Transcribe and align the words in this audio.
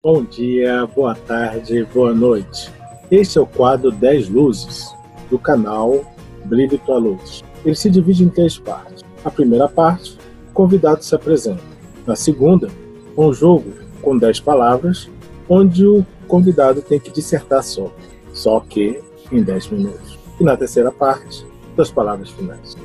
Bom 0.00 0.22
dia, 0.22 0.86
boa 0.86 1.12
tarde, 1.12 1.82
boa 1.92 2.14
noite. 2.14 2.72
Este 3.10 3.36
é 3.36 3.40
o 3.40 3.46
quadro 3.46 3.90
10 3.90 4.28
Luzes, 4.28 4.94
do 5.28 5.40
canal 5.40 6.04
Brilhe 6.44 6.78
Tua 6.78 6.98
Luz. 6.98 7.42
Ele 7.64 7.74
se 7.74 7.90
divide 7.90 8.22
em 8.22 8.28
três 8.28 8.56
partes. 8.56 9.02
A 9.24 9.30
primeira 9.30 9.68
parte, 9.68 10.16
o 10.50 10.52
convidado 10.52 11.02
se 11.02 11.12
apresenta. 11.16 11.64
Na 12.06 12.14
segunda, 12.14 12.68
um 13.16 13.32
jogo 13.32 13.72
com 14.00 14.16
10 14.16 14.38
palavras, 14.38 15.10
onde 15.48 15.84
o 15.84 16.06
convidado 16.28 16.80
tem 16.80 17.00
que 17.00 17.10
dissertar 17.10 17.64
sobre, 17.64 18.04
só 18.32 18.60
que 18.60 19.02
em 19.32 19.42
10 19.42 19.66
minutos. 19.70 20.16
E 20.38 20.44
na 20.44 20.56
terceira 20.56 20.92
parte, 20.92 21.44
das 21.76 21.90
palavras 21.90 22.30
finais. 22.30 22.76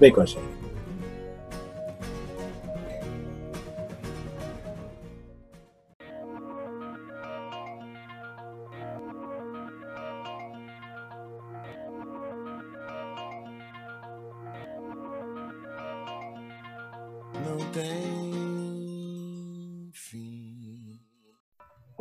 Vem 0.00 0.10
com 0.10 0.22
a 0.22 0.24
gente. 0.24 0.51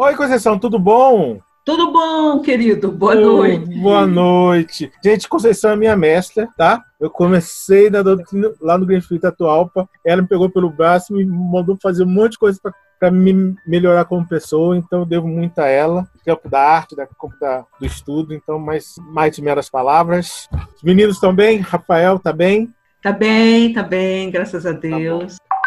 Oi, 0.03 0.15
Conceição, 0.15 0.57
tudo 0.57 0.79
bom? 0.79 1.39
Tudo 1.63 1.91
bom, 1.91 2.41
querido? 2.41 2.91
Boa 2.91 3.13
noite. 3.13 3.79
Boa 3.79 4.07
noite. 4.07 4.91
Gente, 5.05 5.29
Conceição 5.29 5.69
é 5.69 5.75
minha 5.75 5.95
mestra, 5.95 6.49
tá? 6.57 6.83
Eu 6.99 7.07
comecei 7.07 7.87
na 7.87 8.01
doutrina, 8.01 8.51
lá 8.59 8.79
no 8.79 8.85
Greenfield 8.87 9.27
Atualpa. 9.27 9.87
Ela 10.03 10.23
me 10.23 10.27
pegou 10.27 10.49
pelo 10.49 10.71
braço 10.71 11.13
e 11.13 11.23
me 11.23 11.31
mandou 11.31 11.77
fazer 11.79 12.03
um 12.03 12.07
monte 12.07 12.31
de 12.31 12.39
coisa 12.39 12.59
para 12.99 13.11
me 13.11 13.53
melhorar 13.63 14.05
como 14.05 14.27
pessoa. 14.27 14.75
Então, 14.75 15.01
eu 15.01 15.05
devo 15.05 15.27
muito 15.27 15.59
a 15.59 15.67
ela. 15.67 16.07
Campo 16.25 16.49
da 16.49 16.59
arte, 16.59 16.95
da 16.95 17.05
campo 17.05 17.35
da, 17.39 17.63
do 17.79 17.85
estudo. 17.85 18.33
Então, 18.33 18.57
mais, 18.57 18.95
mais 19.13 19.35
de 19.35 19.43
meras 19.43 19.69
palavras. 19.69 20.49
Os 20.75 20.81
meninos 20.81 21.17
estão 21.17 21.31
bem? 21.31 21.59
Rafael 21.59 22.17
tá 22.17 22.33
bem? 22.33 22.73
Tá 23.03 23.11
bem, 23.11 23.71
tá 23.71 23.83
bem, 23.83 24.31
graças 24.31 24.65
a 24.65 24.71
Deus. 24.71 25.37
Tá. 25.37 25.60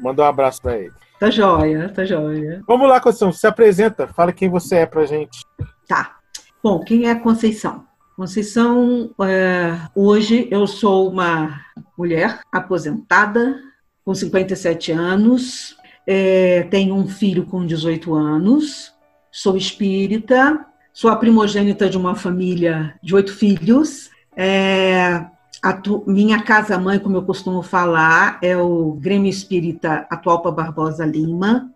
Manda 0.00 0.22
um 0.22 0.26
abraço 0.26 0.62
para 0.62 0.78
ele. 0.78 0.92
Tá 1.18 1.30
joia, 1.30 1.88
tá 1.88 2.04
joia. 2.04 2.62
Vamos 2.66 2.88
lá, 2.88 3.00
Conceição. 3.00 3.32
Se 3.32 3.46
apresenta. 3.46 4.06
Fala 4.06 4.32
quem 4.32 4.48
você 4.48 4.76
é 4.76 4.86
pra 4.86 5.04
gente. 5.04 5.44
Tá. 5.86 6.16
Bom, 6.62 6.80
quem 6.80 7.06
é 7.06 7.12
a 7.12 7.20
Conceição? 7.20 7.84
Conceição, 8.16 9.14
é, 9.22 9.78
hoje 9.94 10.48
eu 10.50 10.66
sou 10.66 11.08
uma 11.08 11.60
mulher 11.96 12.40
aposentada, 12.50 13.56
com 14.04 14.12
57 14.12 14.90
anos, 14.90 15.76
é, 16.04 16.62
tenho 16.64 16.96
um 16.96 17.06
filho 17.06 17.46
com 17.46 17.64
18 17.64 18.12
anos, 18.14 18.92
sou 19.30 19.56
espírita, 19.56 20.66
sou 20.92 21.10
a 21.10 21.16
primogênita 21.16 21.88
de 21.88 21.96
uma 21.96 22.16
família 22.16 22.94
de 23.00 23.14
oito 23.14 23.32
filhos. 23.32 24.10
É, 24.36 25.24
atu- 25.62 26.04
minha 26.06 26.42
casa-mãe, 26.42 26.98
como 26.98 27.16
eu 27.16 27.22
costumo 27.22 27.62
falar, 27.62 28.38
é 28.42 28.56
o 28.56 28.92
Grêmio 28.92 29.28
Espírita 29.30 30.06
Atualpa 30.10 30.50
Barbosa 30.50 31.04
Lima, 31.04 31.70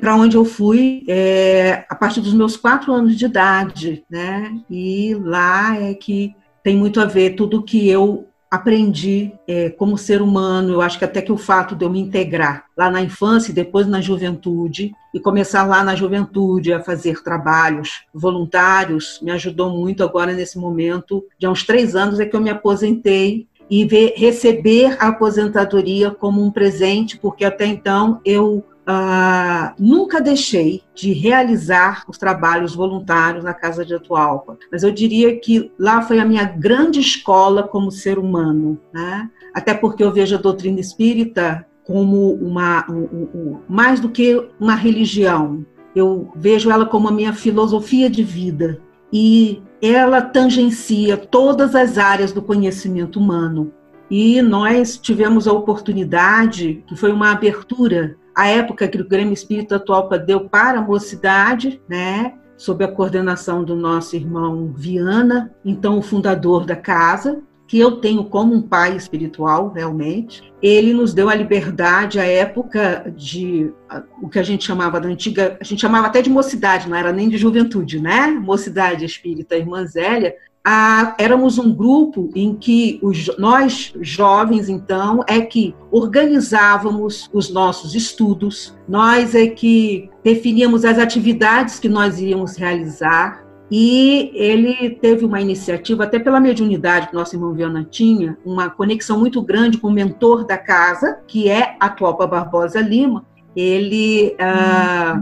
para 0.00 0.16
onde 0.16 0.36
eu 0.36 0.44
fui 0.44 1.04
é, 1.08 1.84
a 1.88 1.94
partir 1.94 2.20
dos 2.20 2.34
meus 2.34 2.56
quatro 2.56 2.92
anos 2.92 3.16
de 3.16 3.26
idade, 3.26 4.04
né? 4.10 4.58
E 4.68 5.14
lá 5.14 5.76
é 5.80 5.94
que 5.94 6.34
tem 6.64 6.76
muito 6.76 7.00
a 7.00 7.04
ver 7.04 7.36
tudo 7.36 7.62
que 7.62 7.88
eu 7.88 8.26
aprendi 8.52 9.32
é, 9.48 9.70
como 9.70 9.96
ser 9.96 10.20
humano. 10.20 10.74
Eu 10.74 10.82
acho 10.82 10.98
que 10.98 11.06
até 11.06 11.22
que 11.22 11.32
o 11.32 11.38
fato 11.38 11.74
de 11.74 11.86
eu 11.86 11.88
me 11.88 11.98
integrar 11.98 12.66
lá 12.76 12.90
na 12.90 13.00
infância 13.00 13.50
e 13.50 13.54
depois 13.54 13.86
na 13.86 13.98
juventude 13.98 14.92
e 15.14 15.18
começar 15.18 15.66
lá 15.66 15.82
na 15.82 15.94
juventude 15.94 16.70
a 16.70 16.82
fazer 16.82 17.22
trabalhos 17.22 18.02
voluntários 18.12 19.18
me 19.22 19.30
ajudou 19.30 19.70
muito 19.70 20.04
agora 20.04 20.34
nesse 20.34 20.58
momento. 20.58 21.24
De 21.38 21.46
há 21.46 21.50
uns 21.50 21.64
três 21.64 21.96
anos 21.96 22.20
é 22.20 22.26
que 22.26 22.36
eu 22.36 22.42
me 22.42 22.50
aposentei 22.50 23.48
e 23.70 23.86
ver, 23.86 24.12
receber 24.18 24.98
a 25.00 25.08
aposentadoria 25.08 26.10
como 26.10 26.44
um 26.44 26.50
presente, 26.50 27.16
porque 27.16 27.46
até 27.46 27.64
então 27.64 28.20
eu 28.22 28.62
ah, 28.86 29.74
nunca 29.78 30.20
deixei 30.20 30.82
de 30.94 31.12
realizar 31.12 32.04
os 32.08 32.18
trabalhos 32.18 32.74
voluntários 32.74 33.44
na 33.44 33.54
Casa 33.54 33.84
de 33.84 33.94
Atualpa, 33.94 34.58
mas 34.70 34.82
eu 34.82 34.90
diria 34.90 35.38
que 35.38 35.70
lá 35.78 36.02
foi 36.02 36.18
a 36.18 36.24
minha 36.24 36.44
grande 36.44 36.98
escola 36.98 37.62
como 37.62 37.90
ser 37.92 38.18
humano, 38.18 38.78
né? 38.92 39.30
até 39.54 39.74
porque 39.74 40.02
eu 40.02 40.12
vejo 40.12 40.34
a 40.34 40.40
doutrina 40.40 40.80
espírita 40.80 41.66
como 41.84 42.32
uma 42.34 42.84
um, 42.88 42.94
um, 42.94 43.28
um, 43.34 43.58
mais 43.68 44.00
do 44.00 44.08
que 44.08 44.48
uma 44.58 44.74
religião. 44.74 45.64
Eu 45.94 46.32
vejo 46.34 46.70
ela 46.70 46.86
como 46.86 47.08
a 47.08 47.12
minha 47.12 47.32
filosofia 47.32 48.08
de 48.08 48.22
vida 48.22 48.80
e 49.12 49.62
ela 49.80 50.22
tangencia 50.22 51.16
todas 51.16 51.74
as 51.74 51.98
áreas 51.98 52.32
do 52.32 52.40
conhecimento 52.40 53.18
humano. 53.18 53.72
E 54.10 54.40
nós 54.42 54.96
tivemos 54.96 55.48
a 55.48 55.52
oportunidade, 55.52 56.84
que 56.86 56.96
foi 56.96 57.12
uma 57.12 57.32
abertura 57.32 58.16
a 58.34 58.48
época 58.48 58.88
que 58.88 59.00
o 59.00 59.08
Grêmio 59.08 59.34
Espírita 59.34 59.76
Atualpa 59.76 60.18
deu 60.18 60.48
para 60.48 60.78
a 60.78 60.82
mocidade, 60.82 61.80
né, 61.88 62.34
sob 62.56 62.84
a 62.84 62.88
coordenação 62.88 63.64
do 63.64 63.74
nosso 63.74 64.14
irmão 64.14 64.72
Viana, 64.76 65.52
então 65.64 65.98
o 65.98 66.02
fundador 66.02 66.64
da 66.64 66.76
casa, 66.76 67.42
que 67.66 67.78
eu 67.78 67.92
tenho 67.92 68.24
como 68.24 68.54
um 68.54 68.60
pai 68.60 68.94
espiritual, 68.96 69.72
realmente. 69.72 70.52
Ele 70.60 70.92
nos 70.92 71.14
deu 71.14 71.30
a 71.30 71.34
liberdade, 71.34 72.20
à 72.20 72.24
época 72.24 73.12
de 73.16 73.72
o 74.20 74.28
que 74.28 74.38
a 74.38 74.42
gente 74.42 74.64
chamava 74.64 75.00
da 75.00 75.08
antiga, 75.08 75.56
a 75.58 75.64
gente 75.64 75.80
chamava 75.80 76.06
até 76.06 76.20
de 76.20 76.28
mocidade, 76.28 76.88
não 76.88 76.96
era 76.96 77.12
nem 77.12 77.28
de 77.28 77.38
juventude, 77.38 77.98
né? 77.98 78.26
Mocidade 78.26 79.04
Espírita 79.04 79.56
Irmã 79.56 79.86
Zélia, 79.86 80.34
ah, 80.64 81.14
éramos 81.18 81.58
um 81.58 81.74
grupo 81.74 82.30
em 82.34 82.54
que 82.54 83.00
os, 83.02 83.30
nós, 83.36 83.92
jovens, 84.00 84.68
então, 84.68 85.24
é 85.26 85.40
que 85.40 85.74
organizávamos 85.90 87.28
os 87.32 87.50
nossos 87.50 87.94
estudos, 87.94 88.76
nós 88.88 89.34
é 89.34 89.48
que 89.48 90.08
definíamos 90.22 90.84
as 90.84 90.98
atividades 90.98 91.80
que 91.80 91.88
nós 91.88 92.20
iríamos 92.20 92.56
realizar, 92.56 93.42
e 93.74 94.30
ele 94.34 94.90
teve 94.90 95.24
uma 95.24 95.40
iniciativa, 95.40 96.04
até 96.04 96.18
pela 96.18 96.38
mediunidade 96.38 97.08
que 97.08 97.14
nosso 97.14 97.34
irmão 97.34 97.54
Viana 97.54 97.86
tinha, 97.90 98.36
uma 98.44 98.68
conexão 98.68 99.18
muito 99.18 99.40
grande 99.40 99.78
com 99.78 99.88
o 99.88 99.92
mentor 99.92 100.44
da 100.44 100.58
casa, 100.58 101.18
que 101.26 101.48
é 101.48 101.74
a 101.80 101.88
Clopa 101.88 102.26
Barbosa 102.26 102.80
Lima. 102.82 103.24
Ele, 103.56 104.36
ah, 104.38 105.18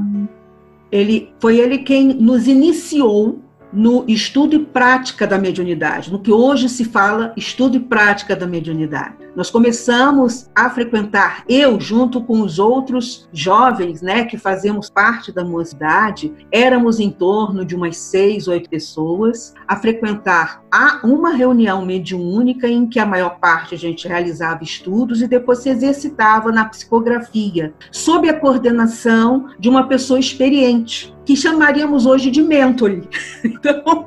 ele 0.91 1.33
foi 1.39 1.59
ele 1.61 1.79
quem 1.79 2.09
nos 2.09 2.49
iniciou 2.49 3.39
no 3.73 4.05
estudo 4.09 4.57
e 4.57 4.65
prática 4.65 5.27
da 5.27 5.39
mediunidade, 5.39 6.11
no 6.11 6.19
que 6.19 6.33
hoje 6.33 6.69
se 6.69 6.85
fala 6.85 7.33
estudo 7.37 7.77
e 7.77 7.81
prática 7.81 8.35
da 8.35 8.47
mediunidade. 8.47 9.17
Nós 9.35 9.51
começamos 9.51 10.51
a 10.55 10.69
frequentar, 10.71 11.45
eu 11.49 11.81
junto 11.81 12.23
com 12.23 12.41
os 12.41 12.59
outros 12.59 13.29
jovens, 13.33 14.03
né, 14.03 14.25
que 14.25 14.37
fazemos 14.37 14.91
parte 14.91 15.33
da 15.33 15.45
mocidade, 15.45 16.33
éramos 16.51 16.99
em 16.99 17.11
torno 17.11 17.65
de 17.65 17.77
umas 17.77 17.97
seis, 17.97 18.49
oito 18.49 18.69
pessoas, 18.69 19.55
a 19.67 19.77
frequentar 19.77 20.63
a 20.73 21.01
uma 21.05 21.31
reunião 21.31 21.85
mediúnica 21.85 22.69
em 22.69 22.87
que 22.87 22.99
a 22.99 23.07
maior 23.07 23.39
parte 23.39 23.75
a 23.75 23.79
gente 23.79 24.09
realizava 24.09 24.63
estudos 24.63 25.23
e 25.23 25.29
depois 25.29 25.61
se 25.61 25.69
exercitava 25.69 26.51
na 26.51 26.65
psicografia, 26.65 27.73
sob 27.91 28.29
a 28.29 28.39
coordenação 28.39 29.49
de 29.59 29.69
uma 29.69 29.87
pessoa 29.87 30.19
experiente, 30.19 31.15
que 31.25 31.37
chamaríamos 31.37 32.07
hoje 32.07 32.31
de 32.31 32.43
mentor. 32.43 32.91
Então, 33.43 34.07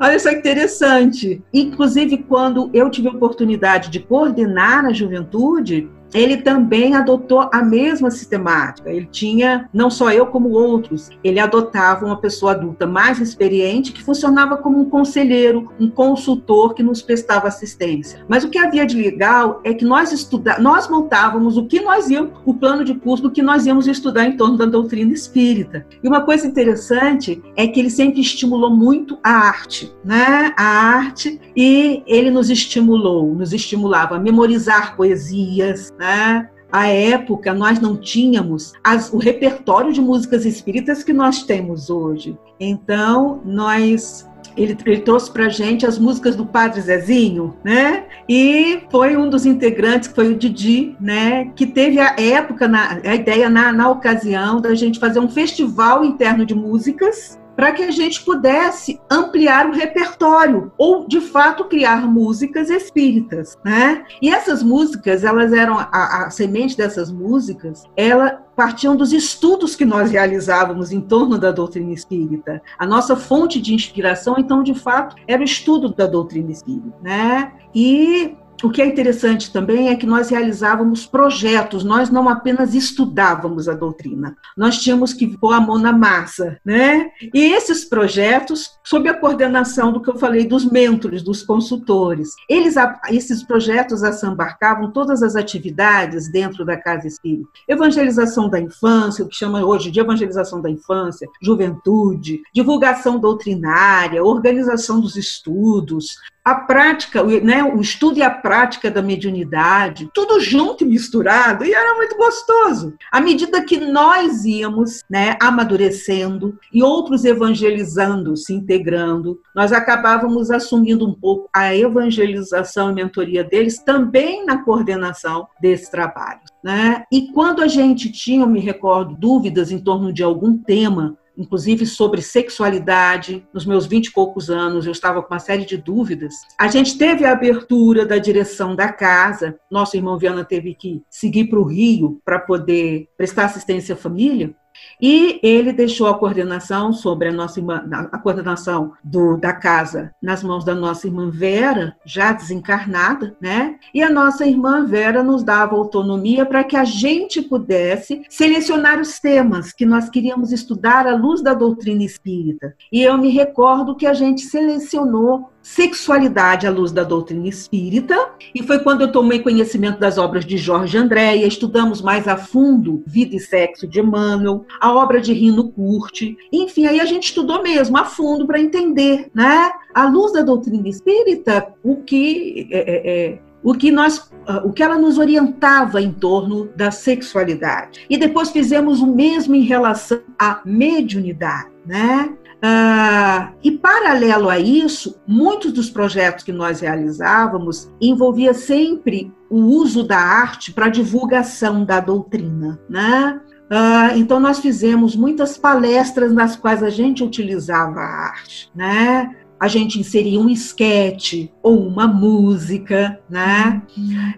olha 0.00 0.18
só 0.18 0.30
que 0.30 0.36
interessante. 0.36 1.42
Inclusive, 1.52 2.18
quando 2.18 2.70
eu 2.74 2.90
tive 2.90 3.08
a 3.08 3.12
oportunidade 3.12 3.88
de 3.88 4.00
coordenar 4.00 4.49
a 4.86 4.92
juventude, 4.92 5.88
ele 6.14 6.38
também 6.38 6.94
adotou 6.94 7.48
a 7.52 7.62
mesma 7.62 8.10
sistemática. 8.10 8.90
Ele 8.90 9.08
tinha, 9.10 9.68
não 9.72 9.90
só 9.90 10.10
eu, 10.10 10.26
como 10.26 10.50
outros, 10.50 11.10
ele 11.22 11.40
adotava 11.40 12.06
uma 12.06 12.16
pessoa 12.16 12.52
adulta 12.52 12.86
mais 12.86 13.20
experiente 13.20 13.92
que 13.92 14.02
funcionava 14.02 14.56
como 14.56 14.80
um 14.80 14.90
conselheiro, 14.90 15.70
um 15.78 15.88
consultor 15.88 16.74
que 16.74 16.82
nos 16.82 17.02
prestava 17.02 17.48
assistência. 17.48 18.24
Mas 18.28 18.44
o 18.44 18.48
que 18.48 18.58
havia 18.58 18.86
de 18.86 18.96
legal 18.96 19.60
é 19.64 19.72
que 19.72 19.84
nós 19.84 20.12
estuda 20.12 20.58
nós 20.58 20.88
montávamos 20.88 21.56
o 21.56 21.66
que 21.66 21.80
nós 21.80 22.08
íamos, 22.10 22.32
o 22.44 22.54
plano 22.54 22.84
de 22.84 22.94
curso 22.94 23.22
do 23.24 23.30
que 23.30 23.42
nós 23.42 23.66
íamos 23.66 23.86
estudar 23.86 24.26
em 24.26 24.36
torno 24.36 24.56
da 24.56 24.66
doutrina 24.66 25.12
espírita. 25.12 25.86
E 26.02 26.08
uma 26.08 26.22
coisa 26.22 26.46
interessante 26.46 27.42
é 27.56 27.66
que 27.66 27.80
ele 27.80 27.90
sempre 27.90 28.20
estimulou 28.20 28.70
muito 28.70 29.18
a 29.22 29.30
arte, 29.30 29.92
né? 30.04 30.52
A 30.56 30.64
arte 30.64 31.40
e 31.56 32.02
ele 32.06 32.30
nos 32.30 32.50
estimulou, 32.50 33.34
nos 33.34 33.52
estimulava 33.52 34.16
a 34.16 34.18
memorizar 34.18 34.96
poesias, 34.96 35.92
né? 36.00 36.48
Época, 36.72 37.52
nós 37.52 37.78
não 37.80 37.96
tínhamos 37.96 38.72
as, 38.82 39.12
o 39.12 39.18
repertório 39.18 39.92
de 39.92 40.00
músicas 40.00 40.46
espíritas 40.46 41.02
que 41.02 41.12
nós 41.12 41.42
temos 41.42 41.90
hoje. 41.90 42.38
Então, 42.58 43.40
nós 43.44 44.28
ele, 44.56 44.76
ele 44.84 45.00
trouxe 45.00 45.30
para 45.30 45.48
gente 45.48 45.86
as 45.86 45.98
músicas 45.98 46.36
do 46.36 46.46
Padre 46.46 46.80
Zezinho, 46.80 47.56
né? 47.64 48.04
E 48.28 48.80
foi 48.90 49.16
um 49.16 49.28
dos 49.28 49.46
integrantes, 49.46 50.08
que 50.08 50.14
foi 50.14 50.28
o 50.28 50.36
Didi, 50.36 50.96
né? 51.00 51.46
Que 51.56 51.66
teve 51.66 51.98
a 51.98 52.14
época, 52.18 52.68
na, 52.68 53.00
a 53.04 53.14
ideia 53.14 53.48
na, 53.48 53.72
na 53.72 53.90
ocasião 53.90 54.60
da 54.60 54.74
gente 54.74 54.98
fazer 54.98 55.18
um 55.18 55.28
festival 55.28 56.04
interno 56.04 56.44
de 56.44 56.54
músicas 56.54 57.39
para 57.60 57.72
que 57.72 57.82
a 57.82 57.90
gente 57.90 58.24
pudesse 58.24 58.98
ampliar 59.10 59.66
o 59.66 59.72
repertório 59.74 60.72
ou 60.78 61.06
de 61.06 61.20
fato 61.20 61.66
criar 61.66 62.06
músicas 62.06 62.70
espíritas, 62.70 63.58
né? 63.62 64.02
E 64.22 64.30
essas 64.30 64.62
músicas, 64.62 65.24
elas 65.24 65.52
eram 65.52 65.78
a, 65.78 66.24
a 66.24 66.30
semente 66.30 66.74
dessas 66.74 67.12
músicas, 67.12 67.84
ela 67.94 68.42
partiam 68.56 68.96
dos 68.96 69.12
estudos 69.12 69.76
que 69.76 69.84
nós 69.84 70.10
realizávamos 70.10 70.90
em 70.90 71.02
torno 71.02 71.36
da 71.36 71.52
doutrina 71.52 71.92
espírita. 71.92 72.62
A 72.78 72.86
nossa 72.86 73.14
fonte 73.14 73.60
de 73.60 73.74
inspiração, 73.74 74.36
então, 74.38 74.62
de 74.62 74.74
fato, 74.74 75.14
era 75.28 75.42
o 75.42 75.44
estudo 75.44 75.94
da 75.94 76.06
doutrina 76.06 76.50
espírita, 76.50 76.96
né? 77.02 77.52
E 77.74 78.38
o 78.62 78.70
que 78.70 78.82
é 78.82 78.86
interessante 78.86 79.52
também 79.52 79.88
é 79.88 79.96
que 79.96 80.06
nós 80.06 80.30
realizávamos 80.30 81.06
projetos, 81.06 81.84
nós 81.84 82.10
não 82.10 82.28
apenas 82.28 82.74
estudávamos 82.74 83.68
a 83.68 83.74
doutrina, 83.74 84.36
nós 84.56 84.78
tínhamos 84.78 85.12
que 85.12 85.36
pôr 85.38 85.52
a 85.52 85.60
mão 85.60 85.78
na 85.78 85.92
massa, 85.92 86.58
né? 86.64 87.10
E 87.32 87.52
esses 87.52 87.84
projetos, 87.84 88.70
sob 88.84 89.08
a 89.08 89.14
coordenação 89.14 89.92
do 89.92 90.00
que 90.00 90.10
eu 90.10 90.16
falei 90.16 90.46
dos 90.46 90.64
mentores, 90.64 91.22
dos 91.22 91.42
consultores, 91.42 92.30
eles, 92.48 92.74
esses 93.10 93.42
projetos 93.42 94.02
assambarcavam 94.02 94.90
todas 94.90 95.22
as 95.22 95.36
atividades 95.36 96.30
dentro 96.30 96.64
da 96.64 96.76
Casa 96.76 97.06
Espírita. 97.06 97.48
Evangelização 97.68 98.48
da 98.48 98.60
infância, 98.60 99.24
o 99.24 99.28
que 99.28 99.36
chama 99.36 99.64
hoje 99.64 99.90
de 99.90 100.00
evangelização 100.00 100.60
da 100.60 100.70
infância, 100.70 101.28
juventude, 101.42 102.42
divulgação 102.54 103.18
doutrinária, 103.18 104.22
organização 104.22 105.00
dos 105.00 105.16
estudos, 105.16 106.16
a 106.44 106.54
prática, 106.54 107.22
né, 107.22 107.62
o 107.62 107.80
estudo 107.80 108.18
e 108.18 108.22
a 108.22 108.30
prática 108.30 108.90
da 108.90 109.02
mediunidade, 109.02 110.08
tudo 110.14 110.40
junto 110.40 110.84
e 110.84 110.86
misturado, 110.86 111.64
e 111.64 111.72
era 111.72 111.94
muito 111.96 112.16
gostoso. 112.16 112.94
À 113.12 113.20
medida 113.20 113.62
que 113.62 113.78
nós 113.78 114.44
íamos 114.44 115.02
né, 115.08 115.36
amadurecendo 115.40 116.58
e 116.72 116.82
outros 116.82 117.24
evangelizando, 117.24 118.36
se 118.36 118.54
integrando, 118.54 119.38
nós 119.54 119.72
acabávamos 119.72 120.50
assumindo 120.50 121.06
um 121.06 121.14
pouco 121.14 121.48
a 121.52 121.74
evangelização 121.74 122.90
e 122.90 122.94
mentoria 122.94 123.44
deles 123.44 123.78
também 123.78 124.44
na 124.44 124.64
coordenação 124.64 125.46
desse 125.60 125.90
trabalho. 125.90 126.40
Né? 126.62 127.04
E 127.12 127.32
quando 127.32 127.62
a 127.62 127.68
gente 127.68 128.10
tinha, 128.12 128.42
eu 128.42 128.48
me 128.48 128.60
recordo, 128.60 129.14
dúvidas 129.14 129.70
em 129.70 129.78
torno 129.78 130.12
de 130.12 130.22
algum 130.22 130.56
tema, 130.56 131.16
inclusive 131.40 131.86
sobre 131.86 132.20
sexualidade. 132.20 133.46
Nos 133.52 133.64
meus 133.64 133.86
vinte 133.86 134.08
e 134.08 134.12
poucos 134.12 134.50
anos, 134.50 134.84
eu 134.84 134.92
estava 134.92 135.22
com 135.22 135.32
uma 135.32 135.40
série 135.40 135.64
de 135.64 135.78
dúvidas. 135.78 136.34
A 136.58 136.68
gente 136.68 136.98
teve 136.98 137.24
a 137.24 137.32
abertura 137.32 138.04
da 138.04 138.18
direção 138.18 138.76
da 138.76 138.92
casa. 138.92 139.58
Nosso 139.70 139.96
irmão 139.96 140.18
Viana 140.18 140.44
teve 140.44 140.74
que 140.74 141.02
seguir 141.08 141.46
para 141.46 141.58
o 141.58 141.64
Rio 141.64 142.20
para 142.24 142.38
poder 142.38 143.08
prestar 143.16 143.46
assistência 143.46 143.94
à 143.94 143.98
família. 143.98 144.54
E 145.00 145.40
ele 145.42 145.72
deixou 145.72 146.06
a 146.06 146.18
coordenação 146.18 146.92
sobre 146.92 147.28
a 147.28 147.32
nossa 147.32 147.58
irmã, 147.58 147.84
a 148.12 148.18
coordenação 148.18 148.92
do, 149.02 149.36
da 149.36 149.52
casa 149.52 150.14
nas 150.22 150.42
mãos 150.42 150.64
da 150.64 150.74
nossa 150.74 151.06
irmã 151.06 151.30
Vera, 151.30 151.96
já 152.04 152.32
desencarnada, 152.32 153.34
né? 153.40 153.76
E 153.94 154.02
a 154.02 154.10
nossa 154.10 154.46
irmã 154.46 154.84
Vera 154.84 155.22
nos 155.22 155.42
dava 155.42 155.76
autonomia 155.76 156.44
para 156.44 156.64
que 156.64 156.76
a 156.76 156.84
gente 156.84 157.40
pudesse 157.40 158.22
selecionar 158.28 159.00
os 159.00 159.18
temas 159.18 159.72
que 159.72 159.86
nós 159.86 160.08
queríamos 160.08 160.52
estudar 160.52 161.06
à 161.06 161.14
luz 161.14 161.42
da 161.42 161.54
doutrina 161.54 162.04
espírita. 162.04 162.74
E 162.92 163.02
eu 163.02 163.16
me 163.16 163.30
recordo 163.30 163.96
que 163.96 164.06
a 164.06 164.14
gente 164.14 164.42
selecionou 164.42 165.50
sexualidade 165.62 166.66
à 166.66 166.70
luz 166.70 166.92
da 166.92 167.02
doutrina 167.02 167.48
espírita, 167.48 168.30
e 168.54 168.62
foi 168.62 168.78
quando 168.80 169.02
eu 169.02 169.12
tomei 169.12 169.40
conhecimento 169.40 169.98
das 169.98 170.18
obras 170.18 170.44
de 170.44 170.56
Jorge 170.56 170.96
Andréia, 170.96 171.46
estudamos 171.46 172.00
mais 172.00 172.26
a 172.26 172.36
fundo 172.36 173.02
Vida 173.06 173.36
e 173.36 173.40
Sexo 173.40 173.86
de 173.86 174.00
Emmanuel, 174.00 174.64
a 174.80 174.92
obra 174.92 175.20
de 175.20 175.32
Rino 175.32 175.70
Curti, 175.70 176.36
enfim, 176.52 176.86
aí 176.86 177.00
a 177.00 177.04
gente 177.04 177.24
estudou 177.24 177.62
mesmo 177.62 177.96
a 177.98 178.04
fundo 178.04 178.46
para 178.46 178.60
entender, 178.60 179.30
né, 179.34 179.70
à 179.94 180.08
luz 180.08 180.32
da 180.32 180.42
doutrina 180.42 180.88
espírita, 180.88 181.74
o 181.82 181.96
que 181.96 182.68
é, 182.70 182.78
é, 182.78 183.28
é 183.34 183.38
o 183.62 183.74
que 183.74 183.90
nós 183.90 184.30
ah, 184.46 184.62
o 184.64 184.72
que 184.72 184.82
ela 184.82 184.98
nos 184.98 185.18
orientava 185.18 186.00
em 186.00 186.10
torno 186.10 186.70
da 186.74 186.90
sexualidade. 186.90 188.06
E 188.08 188.16
depois 188.16 188.50
fizemos 188.50 189.00
o 189.00 189.06
mesmo 189.06 189.54
em 189.54 189.62
relação 189.62 190.20
à 190.38 190.60
mediunidade, 190.64 191.68
né? 191.86 192.32
Ah, 192.62 193.52
e 193.62 193.72
paralelo 193.72 194.50
a 194.50 194.58
isso, 194.58 195.18
muitos 195.26 195.72
dos 195.72 195.88
projetos 195.88 196.44
que 196.44 196.52
nós 196.52 196.80
realizávamos 196.80 197.90
envolvia 198.00 198.52
sempre 198.52 199.32
o 199.48 199.56
uso 199.56 200.02
da 200.02 200.18
arte 200.18 200.72
para 200.72 200.88
divulgação 200.88 201.84
da 201.84 202.00
doutrina, 202.00 202.78
né? 202.88 203.40
Ah, 203.70 204.10
então 204.16 204.38
nós 204.38 204.58
fizemos 204.58 205.16
muitas 205.16 205.56
palestras 205.56 206.32
nas 206.32 206.54
quais 206.54 206.82
a 206.82 206.90
gente 206.90 207.24
utilizava 207.24 208.00
a 208.00 208.26
arte, 208.28 208.70
né? 208.74 209.36
A 209.58 209.68
gente 209.68 209.98
inseria 209.98 210.40
um 210.40 210.48
esquete 210.48 211.52
ou 211.62 211.86
uma 211.86 212.06
música, 212.06 213.20
né? 213.28 213.82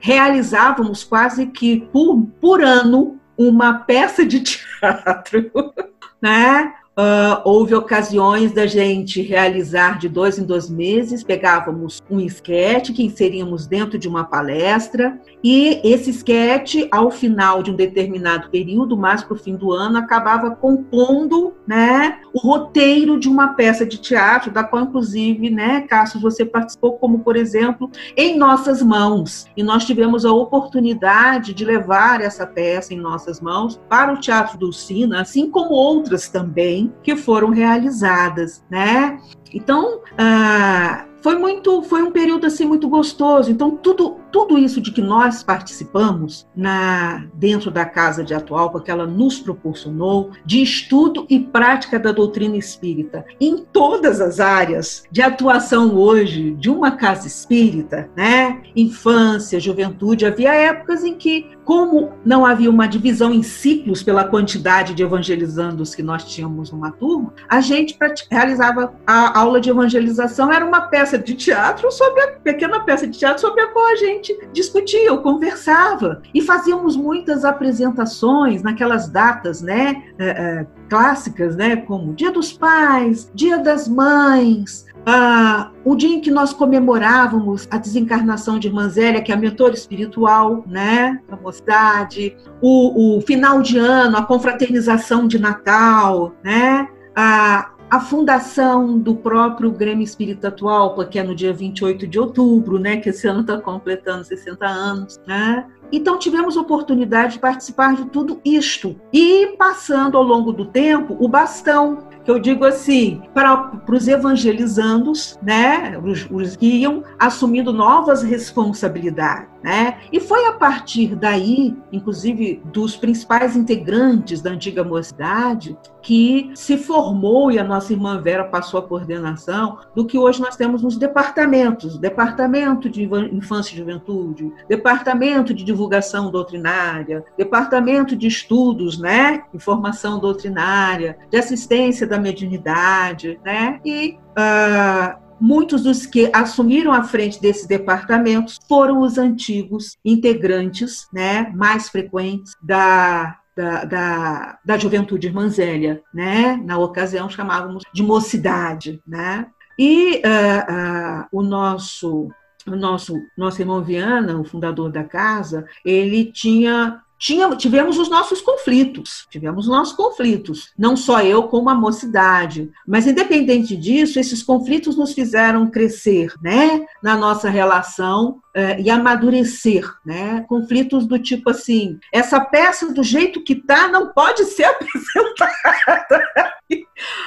Realizávamos 0.01 1.03
quase 1.03 1.47
que 1.47 1.81
por, 1.93 2.23
por 2.41 2.63
ano 2.63 3.19
uma 3.37 3.75
peça 3.75 4.25
de 4.25 4.41
teatro, 4.41 5.51
né? 6.21 6.73
Uh, 6.93 7.41
houve 7.47 7.75
ocasiões 7.75 8.53
da 8.53 8.67
gente 8.67 9.23
realizar 9.23 9.99
de 9.99 10.11
dois 10.11 10.39
em 10.39 10.45
dois 10.45 10.69
meses, 10.69 11.25
pegávamos 11.25 12.03
um 12.11 12.21
esquete 12.21 12.93
que 12.93 13.03
inseríamos 13.03 13.67
dentro 13.67 13.99
de 13.99 14.07
uma 14.07 14.25
palestra, 14.25 15.19
e 15.43 15.81
esse 15.83 16.11
esquete, 16.11 16.87
ao 16.93 17.11
final 17.11 17.63
de 17.63 17.71
um 17.71 17.75
determinado 17.75 18.51
período, 18.51 18.95
mais 18.95 19.25
para 19.25 19.33
o 19.33 19.39
fim 19.39 19.57
do 19.57 19.73
ano, 19.73 19.97
acabava 19.97 20.51
compondo 20.51 21.55
né, 21.67 22.21
o 22.35 22.39
roteiro 22.39 23.19
de 23.19 23.27
uma 23.27 23.55
peça 23.55 23.87
de 23.87 23.97
teatro, 23.97 24.51
da 24.51 24.63
qual, 24.63 24.83
inclusive, 24.83 25.49
né, 25.49 25.87
Cássio, 25.89 26.21
você 26.21 26.45
participou, 26.45 26.99
como, 26.99 27.21
por 27.21 27.37
exemplo, 27.37 27.91
Em 28.15 28.37
Nossas 28.37 28.83
Mãos. 28.83 29.47
E 29.57 29.63
nós 29.63 29.87
tivemos 29.87 30.27
a 30.27 30.33
oportunidade 30.33 31.55
de 31.55 31.65
levar 31.65 32.21
essa 32.21 32.47
peça 32.47 32.93
em 32.93 32.99
nossas 32.99 33.41
mãos 33.41 33.81
para 33.89 34.13
o 34.13 34.21
Teatro 34.21 34.59
do 34.59 34.71
Sina, 34.75 35.23
assim 35.23 35.51
como 35.51 35.71
outras 35.71 36.29
também 36.29 36.82
que 37.03 37.17
foram 37.17 37.51
realizadas, 37.51 38.65
né? 38.71 39.19
Então, 39.53 40.01
ah, 40.17 41.07
foi 41.21 41.37
muito, 41.37 41.83
foi 41.83 42.03
um 42.03 42.11
período 42.11 42.47
assim 42.47 42.67
muito 42.67 42.89
gostoso. 42.89 43.51
Então 43.51 43.77
tudo, 43.77 44.17
tudo 44.33 44.59
isso 44.59 44.81
de 44.81 44.91
que 44.91 45.03
nós 45.03 45.43
participamos 45.43 46.47
na 46.57 47.25
dentro 47.35 47.71
da 47.71 47.85
casa 47.85 48.25
de 48.25 48.35
Atualpa, 48.35 48.81
que 48.81 48.91
ela 48.91 49.07
nos 49.07 49.39
proporcionou 49.39 50.31
de 50.45 50.63
estudo 50.63 51.27
e 51.29 51.39
prática 51.39 51.99
da 51.99 52.13
doutrina 52.13 52.57
espírita 52.57 53.25
em 53.41 53.59
todas 53.59 54.21
as 54.21 54.41
áreas 54.41 55.05
de 55.11 55.21
atuação 55.21 55.95
hoje 55.95 56.53
de 56.53 56.71
uma 56.71 56.93
casa 56.93 57.27
espírita, 57.27 58.09
né? 58.17 58.63
Infância, 58.75 59.61
juventude, 59.61 60.25
havia 60.25 60.55
épocas 60.55 61.05
em 61.05 61.15
que 61.15 61.51
como 61.65 62.13
não 62.25 62.45
havia 62.45 62.71
uma 62.71 62.87
divisão 62.87 63.33
em 63.33 63.43
ciclos 63.43 64.03
pela 64.03 64.25
quantidade 64.25 64.95
de 64.95 65.03
evangelizandos 65.03 65.95
que 65.95 66.03
nós 66.03 66.25
tínhamos 66.25 66.73
numa 66.73 66.91
turma, 66.91 67.33
a 67.49 67.61
gente 67.61 67.97
realizava 68.31 68.93
a 69.07 69.39
aula 69.39 69.61
de 69.61 69.71
evangelização, 69.71 70.53
era 70.53 70.65
uma 70.65 70.83
peça 70.83 71.19
de 71.19 71.35
teatro 71.35 71.91
sobre 71.93 72.21
a 72.23 72.29
pequena 72.33 72.81
peça 72.81 73.07
de 73.07 73.19
teatro 73.19 73.41
sobre 73.41 73.63
a 73.63 73.69
qual 73.69 73.87
a 73.87 73.97
gente 73.97 74.22
discutia, 74.53 75.13
ou 75.13 75.19
conversava. 75.19 76.23
E 76.33 76.41
fazíamos 76.41 76.97
muitas 76.97 77.45
apresentações 77.45 78.63
naquelas 78.63 79.09
datas, 79.09 79.61
né, 79.61 80.05
é, 80.19 80.29
é, 80.29 80.67
clássicas, 80.89 81.57
né, 81.57 81.77
como 81.77 82.15
Dia 82.15 82.31
dos 82.31 82.53
Pais, 82.53 83.31
Dia 83.35 83.59
das 83.59 83.89
Mães, 83.89 84.87
ah, 85.05 85.73
o 85.85 85.97
dia 85.97 86.11
em 86.17 86.21
que 86.21 86.31
nós 86.31 86.53
comemorávamos 86.53 87.67
a 87.71 87.77
desencarnação 87.77 88.59
de 88.59 88.69
Irmã 88.69 88.89
Zélia, 88.89 89.21
que 89.21 89.33
é 89.33 89.35
a 89.35 89.39
mentora 89.39 89.75
espiritual 89.75 90.63
né, 90.67 91.21
da 91.29 91.37
mocidade, 91.37 92.37
o, 92.61 93.17
o 93.19 93.21
final 93.21 93.61
de 93.63 93.79
ano, 93.79 94.17
a 94.17 94.25
confraternização 94.25 95.27
de 95.27 95.41
Natal, 95.41 96.33
né, 96.45 96.89
a, 97.17 97.72
a 97.93 98.01
fundação 98.01 98.99
do 98.99 99.15
próprio 99.15 99.71
Grêmio 99.71 100.03
Espírita 100.03 100.49
Atual, 100.49 100.97
que 101.11 101.19
é 101.19 101.23
no 101.23 101.35
dia 101.35 101.53
28 101.53 102.07
de 102.07 102.19
outubro, 102.19 102.79
né, 102.79 102.97
que 102.97 103.11
esse 103.11 103.29
ano 103.29 103.43
está 103.43 103.61
completando 103.61 104.25
60 104.25 104.67
anos, 104.67 105.21
né, 105.27 105.67
então 105.93 106.19
tivemos 106.19 106.57
oportunidade 106.57 107.35
de 107.35 107.39
participar 107.39 107.95
de 107.95 108.07
tudo 108.07 108.41
isto. 108.43 108.97
E 109.13 109.49
passando 109.59 110.17
ao 110.17 110.23
longo 110.23 110.55
do 110.55 110.65
tempo 110.65 111.15
o 111.21 111.29
bastão 111.29 112.09
que 112.25 112.31
eu 112.31 112.39
digo 112.39 112.65
assim, 112.65 113.23
para 113.35 113.81
os 113.89 114.09
evangelizandos, 114.09 115.39
né, 115.43 115.99
os, 116.03 116.29
os 116.31 116.57
que 116.57 116.67
iam 116.67 117.03
assumindo 117.19 117.73
novas 117.73 118.23
responsabilidades. 118.23 119.53
Né? 119.63 119.99
E 120.13 120.19
foi 120.19 120.47
a 120.47 120.55
partir 120.55 121.15
daí, 121.15 121.77
inclusive 121.93 122.61
dos 122.65 122.97
principais 122.97 123.57
integrantes 123.57 124.43
da 124.43 124.51
antiga 124.51 124.83
mocidade, 124.83 125.79
que 126.03 126.51
se 126.57 126.77
formou 126.77 127.53
e 127.53 127.61
a 127.61 127.65
nossa 127.65 127.93
irmã 127.93 128.21
Vera 128.21 128.43
passou 128.43 128.81
a 128.81 128.83
coordenação 128.83 129.79
do 129.95 130.05
que 130.05 130.19
hoje 130.19 130.41
nós 130.41 130.57
temos 130.57 130.83
nos 130.83 130.97
departamentos, 130.97 131.97
departamento 131.97 132.91
de 132.91 133.09
infância 133.33 133.73
e 133.73 133.79
juventude, 133.79 134.53
departamento 134.69 135.55
de 135.55 135.63
divulgação 135.63 136.29
doutrinária, 136.29 137.25
departamento 137.39 138.17
de 138.17 138.27
estudos, 138.27 138.99
né, 138.99 139.45
informação 139.55 140.19
doutrinária, 140.19 141.19
de 141.31 141.39
assistência 141.39 142.05
da 142.13 142.19
mediunidade, 142.19 143.41
né, 143.43 143.81
e 143.85 144.19
uh, 144.39 145.19
muitos 145.41 145.83
dos 145.83 146.05
que 146.05 146.31
assumiram 146.33 146.93
a 146.93 147.03
frente 147.03 147.41
desses 147.41 147.67
departamentos 147.67 148.59
foram 148.69 149.01
os 149.01 149.17
antigos 149.17 149.97
integrantes, 150.05 151.09
né, 151.13 151.51
mais 151.55 151.89
frequentes 151.89 152.53
da 152.63 153.39
da, 153.55 153.85
da, 153.85 154.59
da, 154.65 154.79
juventude 154.79 155.27
irmanzélia, 155.27 156.03
né? 156.15 156.57
Na 156.65 156.79
ocasião 156.79 157.29
chamávamos 157.29 157.83
de 157.93 158.03
mocidade, 158.03 158.99
né? 159.07 159.47
E 159.79 160.23
uh, 160.25 160.73
uh, 160.73 161.27
o 161.31 161.43
nosso 161.43 162.31
o 162.67 162.77
nosso 162.77 163.21
nosso 163.37 163.61
irmão 163.61 163.83
Viana, 163.83 164.39
o 164.39 164.45
fundador 164.45 164.91
da 164.91 165.05
casa, 165.05 165.67
ele 165.85 166.33
tinha 166.33 167.03
tinha, 167.23 167.49
tivemos 167.55 167.99
os 167.99 168.11
nossos 168.11 168.41
conflitos, 168.41 169.29
tivemos 169.31 169.67
os 169.67 169.71
nossos 169.71 169.95
conflitos, 169.95 170.73
não 170.77 170.97
só 170.97 171.23
eu 171.23 171.45
como 171.45 171.71
a 171.71 171.75
mocidade, 171.75 172.69
mas 172.85 173.07
independente 173.07 173.77
disso, 173.77 174.19
esses 174.19 174.43
conflitos 174.43 174.97
nos 174.97 175.13
fizeram 175.13 175.71
crescer, 175.71 176.35
né, 176.43 176.85
na 177.01 177.17
nossa 177.17 177.49
relação 177.49 178.41
eh, 178.53 178.81
e 178.81 178.91
amadurecer, 178.91 179.89
né, 180.05 180.45
conflitos 180.49 181.07
do 181.07 181.17
tipo 181.17 181.51
assim, 181.51 181.97
essa 182.13 182.41
peça 182.41 182.93
do 182.93 183.05
jeito 183.05 183.45
que 183.45 183.55
tá 183.55 183.87
não 183.87 184.13
pode 184.13 184.45
ser 184.47 184.65
apresentada. 184.67 186.53